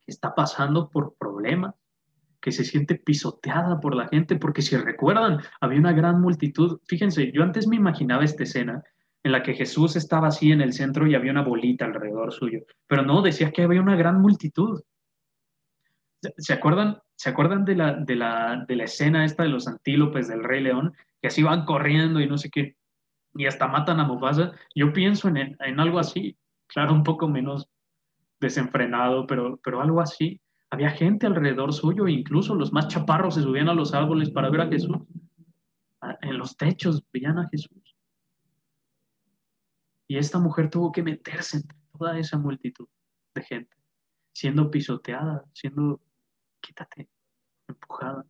que 0.06 0.12
está 0.12 0.34
pasando 0.34 0.90
por 0.90 1.16
problemas, 1.16 1.76
que 2.46 2.52
se 2.52 2.64
siente 2.64 2.94
pisoteada 2.94 3.80
por 3.80 3.96
la 3.96 4.08
gente, 4.08 4.36
porque 4.36 4.62
si 4.62 4.78
recuerdan, 4.78 5.40
había 5.60 5.80
una 5.80 5.94
gran 5.94 6.22
multitud. 6.22 6.80
Fíjense, 6.86 7.32
yo 7.32 7.42
antes 7.42 7.66
me 7.66 7.76
imaginaba 7.76 8.24
esta 8.24 8.44
escena 8.44 8.84
en 9.24 9.32
la 9.32 9.42
que 9.42 9.56
Jesús 9.56 9.96
estaba 9.96 10.28
así 10.28 10.52
en 10.52 10.62
el 10.62 10.72
centro 10.72 11.08
y 11.08 11.16
había 11.16 11.32
una 11.32 11.42
bolita 11.42 11.86
alrededor 11.86 12.32
suyo, 12.32 12.60
pero 12.86 13.02
no, 13.02 13.24
decía 13.24 13.50
que 13.50 13.64
había 13.64 13.82
una 13.82 13.96
gran 13.96 14.22
multitud. 14.22 14.80
¿Se 16.38 16.54
acuerdan, 16.54 17.00
¿se 17.16 17.32
acuerdan 17.32 17.66
de, 17.66 17.78
la, 17.78 17.94
de, 17.96 18.16
la, 18.16 18.64
de 18.68 18.76
la 18.76 18.84
escena 18.84 19.26
esta 19.26 19.42
de 19.42 19.50
los 19.50 19.68
antílopes 19.68 20.28
del 20.28 20.44
Rey 20.44 20.62
León? 20.62 20.94
Que 21.20 21.30
así 21.30 21.42
van 21.42 21.66
corriendo 21.66 22.20
y 22.20 22.28
no 22.28 22.38
sé 22.38 22.52
qué, 22.52 22.76
y 23.34 23.48
hasta 23.48 23.68
matan 23.68 24.00
a 24.00 24.04
Mufasa. 24.04 24.52
Yo 24.76 24.94
pienso 24.94 25.30
en, 25.30 25.58
en 25.60 25.80
algo 25.80 25.98
así, 25.98 26.38
claro, 26.68 26.94
un 26.94 27.02
poco 27.02 27.28
menos 27.28 27.68
desenfrenado, 28.40 29.26
pero, 29.26 29.60
pero 29.64 29.82
algo 29.82 30.00
así. 30.00 30.40
Había 30.72 30.92
gente 30.92 31.28
alrededor 31.28 31.74
suyo, 31.74 32.08
incluso 32.08 32.56
los 32.56 32.74
más 32.74 32.88
chaparros 32.88 33.36
se 33.36 33.42
subían 33.42 33.70
a 33.70 33.74
los 33.74 33.94
árboles 33.94 34.30
para 34.30 34.50
ver 34.50 34.62
a 34.62 34.68
Jesús. 34.68 34.98
En 36.22 36.38
los 36.38 36.56
techos 36.58 37.04
veían 37.12 37.40
a 37.40 37.48
Jesús. 37.50 37.96
Y 40.08 40.18
esta 40.18 40.40
mujer 40.40 40.70
tuvo 40.70 40.92
que 40.92 41.02
meterse 41.02 41.58
entre 41.58 41.78
toda 41.92 42.18
esa 42.20 42.38
multitud 42.38 42.88
de 43.34 43.44
gente, 43.44 43.76
siendo 44.34 44.70
pisoteada, 44.70 45.44
siendo, 45.54 46.02
quítate, 46.62 47.10
empujada, 47.68 48.26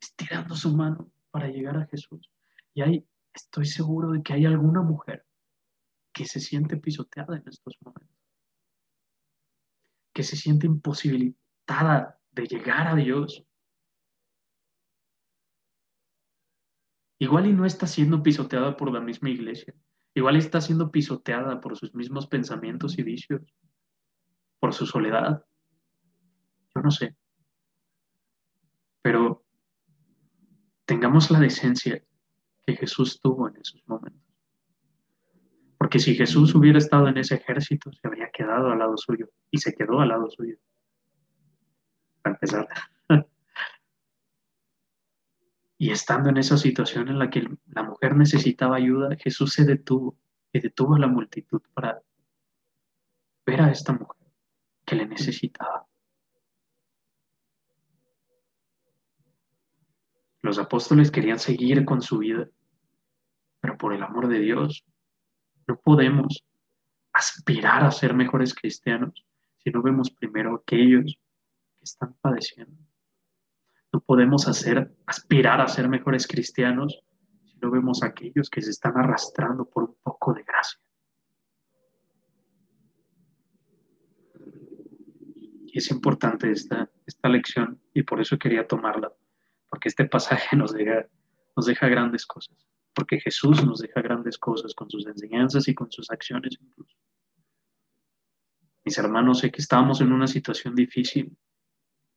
estirando 0.00 0.54
su 0.54 0.76
mano 0.76 1.10
para 1.30 1.48
llegar 1.48 1.76
a 1.76 1.86
Jesús. 1.86 2.30
Y 2.74 2.82
ahí 2.82 3.06
estoy 3.32 3.66
seguro 3.66 4.12
de 4.12 4.22
que 4.22 4.34
hay 4.34 4.44
alguna 4.46 4.82
mujer 4.82 5.26
que 6.12 6.24
se 6.26 6.38
siente 6.38 6.76
pisoteada 6.76 7.36
en 7.36 7.42
estos 7.48 7.76
momentos, 7.80 8.23
que 10.14 10.22
se 10.22 10.36
siente 10.36 10.66
imposibilitada 10.66 12.18
de 12.32 12.46
llegar 12.46 12.88
a 12.88 12.94
Dios. 12.94 13.44
Igual 17.18 17.46
y 17.46 17.52
no 17.52 17.66
está 17.66 17.86
siendo 17.86 18.22
pisoteada 18.22 18.76
por 18.76 18.92
la 18.92 19.00
misma 19.00 19.28
iglesia, 19.30 19.74
Igual 20.14 20.36
está 20.36 20.60
siendo 20.60 20.92
pisoteada 20.92 21.60
por 21.60 21.76
sus 21.76 21.92
mismos 21.94 22.28
pensamientos 22.28 22.96
y 22.98 23.02
vicios, 23.02 23.42
por 24.60 24.72
su 24.72 24.86
soledad. 24.86 25.44
Yo 26.74 26.82
no 26.82 26.90
sé. 26.92 27.16
Pero 29.02 29.44
tengamos 30.84 31.32
la 31.32 31.40
decencia 31.40 32.02
que 32.64 32.76
Jesús 32.76 33.20
tuvo 33.20 33.48
en 33.48 33.56
esos 33.56 33.82
momentos. 33.88 34.23
Porque 35.84 35.98
si 35.98 36.14
Jesús 36.14 36.54
hubiera 36.54 36.78
estado 36.78 37.08
en 37.08 37.18
ese 37.18 37.34
ejército, 37.34 37.92
se 37.92 38.08
habría 38.08 38.30
quedado 38.30 38.70
al 38.70 38.78
lado 38.78 38.96
suyo 38.96 39.28
y 39.50 39.58
se 39.58 39.74
quedó 39.74 40.00
al 40.00 40.08
lado 40.08 40.30
suyo. 40.30 40.56
Para 42.22 42.36
empezar. 42.36 42.66
Y 45.76 45.90
estando 45.90 46.30
en 46.30 46.38
esa 46.38 46.56
situación 46.56 47.10
en 47.10 47.18
la 47.18 47.28
que 47.28 47.46
la 47.66 47.82
mujer 47.82 48.16
necesitaba 48.16 48.76
ayuda, 48.76 49.14
Jesús 49.18 49.52
se 49.52 49.66
detuvo 49.66 50.16
y 50.54 50.60
detuvo 50.60 50.94
a 50.94 51.00
la 51.00 51.06
multitud 51.06 51.60
para 51.74 52.00
ver 53.44 53.60
a 53.60 53.70
esta 53.70 53.92
mujer 53.92 54.32
que 54.86 54.96
le 54.96 55.04
necesitaba. 55.04 55.86
Los 60.40 60.58
apóstoles 60.58 61.10
querían 61.10 61.38
seguir 61.38 61.84
con 61.84 62.00
su 62.00 62.16
vida, 62.20 62.48
pero 63.60 63.76
por 63.76 63.92
el 63.92 64.02
amor 64.02 64.28
de 64.28 64.38
Dios 64.38 64.86
no 65.66 65.76
podemos 65.76 66.44
aspirar 67.12 67.84
a 67.84 67.90
ser 67.90 68.14
mejores 68.14 68.54
cristianos 68.54 69.24
si 69.58 69.70
no 69.70 69.82
vemos 69.82 70.10
primero 70.10 70.54
aquellos 70.56 71.18
que 71.78 71.84
están 71.84 72.14
padeciendo. 72.20 72.76
No 73.92 74.00
podemos 74.00 74.48
hacer, 74.48 74.92
aspirar 75.06 75.60
a 75.60 75.68
ser 75.68 75.88
mejores 75.88 76.26
cristianos 76.26 77.00
si 77.44 77.56
no 77.58 77.70
vemos 77.70 78.02
aquellos 78.02 78.50
que 78.50 78.60
se 78.60 78.70
están 78.70 78.98
arrastrando 78.98 79.64
por 79.64 79.84
un 79.84 79.96
poco 80.02 80.34
de 80.34 80.42
gracia. 80.42 80.80
Y 85.66 85.78
es 85.78 85.90
importante 85.90 86.50
esta, 86.50 86.90
esta 87.06 87.28
lección 87.28 87.80
y 87.92 88.02
por 88.02 88.20
eso 88.20 88.38
quería 88.38 88.66
tomarla, 88.66 89.12
porque 89.68 89.88
este 89.88 90.04
pasaje 90.04 90.56
nos 90.56 90.72
deja, 90.72 91.06
nos 91.56 91.66
deja 91.66 91.88
grandes 91.88 92.26
cosas, 92.26 92.56
porque 92.94 93.18
Jesús 93.18 93.64
nos 93.64 93.80
deja 93.80 94.00
grandes 94.00 94.13
cosas 94.38 94.74
con 94.74 94.90
sus 94.90 95.06
enseñanzas 95.06 95.68
y 95.68 95.74
con 95.74 95.90
sus 95.90 96.10
acciones 96.10 96.56
incluso. 96.60 96.96
Mis 98.84 98.98
hermanos, 98.98 99.38
sé 99.38 99.50
que 99.50 99.62
estamos 99.62 100.00
en 100.00 100.12
una 100.12 100.26
situación 100.26 100.74
difícil, 100.74 101.36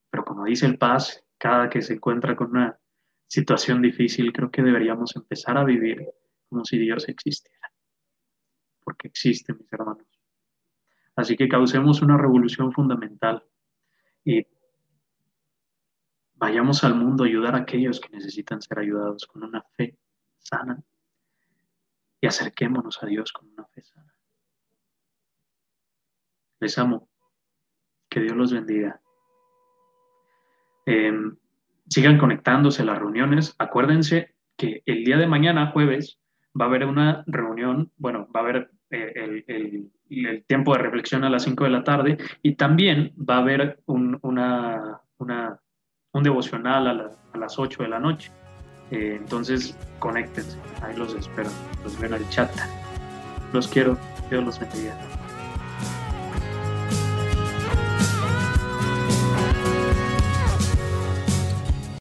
pero 0.09 0.25
como 0.25 0.45
dice 0.45 0.65
el 0.65 0.77
paz, 0.77 1.23
cada 1.37 1.69
que 1.69 1.81
se 1.81 1.93
encuentra 1.93 2.35
con 2.35 2.51
una 2.51 2.77
situación 3.27 3.81
difícil, 3.81 4.33
creo 4.33 4.51
que 4.51 4.61
deberíamos 4.61 5.15
empezar 5.15 5.57
a 5.57 5.63
vivir 5.63 6.07
como 6.49 6.65
si 6.65 6.77
Dios 6.77 7.07
existiera. 7.07 7.71
Porque 8.83 9.07
existe, 9.07 9.53
mis 9.53 9.71
hermanos. 9.71 10.07
Así 11.15 11.35
que 11.35 11.47
causemos 11.47 12.01
una 12.01 12.17
revolución 12.17 12.71
fundamental 12.71 13.43
y 14.23 14.45
vayamos 16.35 16.83
al 16.83 16.95
mundo 16.95 17.23
a 17.23 17.27
ayudar 17.27 17.55
a 17.55 17.59
aquellos 17.59 17.99
que 17.99 18.09
necesitan 18.09 18.61
ser 18.61 18.79
ayudados 18.79 19.25
con 19.25 19.43
una 19.43 19.63
fe 19.75 19.97
sana 20.37 20.81
y 22.21 22.27
acerquémonos 22.27 23.01
a 23.01 23.05
Dios 23.05 23.31
con 23.31 23.49
una 23.49 23.65
fe 23.65 23.83
sana. 23.83 24.13
Les 26.59 26.77
amo. 26.77 27.09
Que 28.09 28.21
Dios 28.21 28.35
los 28.35 28.53
bendiga. 28.53 29.01
Em, 30.85 31.35
sigan 31.89 32.17
conectándose 32.17 32.81
a 32.81 32.85
las 32.85 32.97
reuniones. 32.97 33.55
Acuérdense 33.59 34.35
que 34.55 34.81
el 34.85 35.03
día 35.03 35.17
de 35.17 35.27
mañana, 35.27 35.71
jueves, 35.71 36.19
va 36.59 36.65
a 36.65 36.67
haber 36.69 36.85
una 36.85 37.23
reunión, 37.27 37.91
bueno, 37.97 38.27
va 38.35 38.39
a 38.39 38.43
haber 38.43 38.71
eh, 38.89 39.43
el, 39.47 39.91
tiempo 40.47 40.73
de 40.73 40.79
reflexión 40.79 41.25
a 41.25 41.29
las 41.29 41.43
5 41.43 41.65
de 41.65 41.69
la 41.69 41.83
tarde 41.83 42.17
y 42.41 42.55
también 42.55 43.13
va 43.17 43.35
a 43.35 43.39
haber 43.39 43.81
un, 43.85 44.17
una, 44.21 45.01
un 45.19 46.23
devocional 46.23 46.87
a, 46.87 47.37
las 47.37 47.59
8 47.59 47.83
de 47.83 47.89
la 47.89 47.99
noche. 47.99 48.31
Eh, 48.91 49.17
entonces, 49.19 49.75
conéctense, 49.99 50.57
ahí 50.81 50.95
los 50.95 51.13
espero, 51.13 51.49
los 51.83 51.99
ven 51.99 52.13
al 52.13 52.29
chat. 52.29 52.51
Los 53.53 53.67
quiero, 53.67 53.97
Dios 54.29 54.43
los 54.43 54.59
bendiga. 54.59 54.97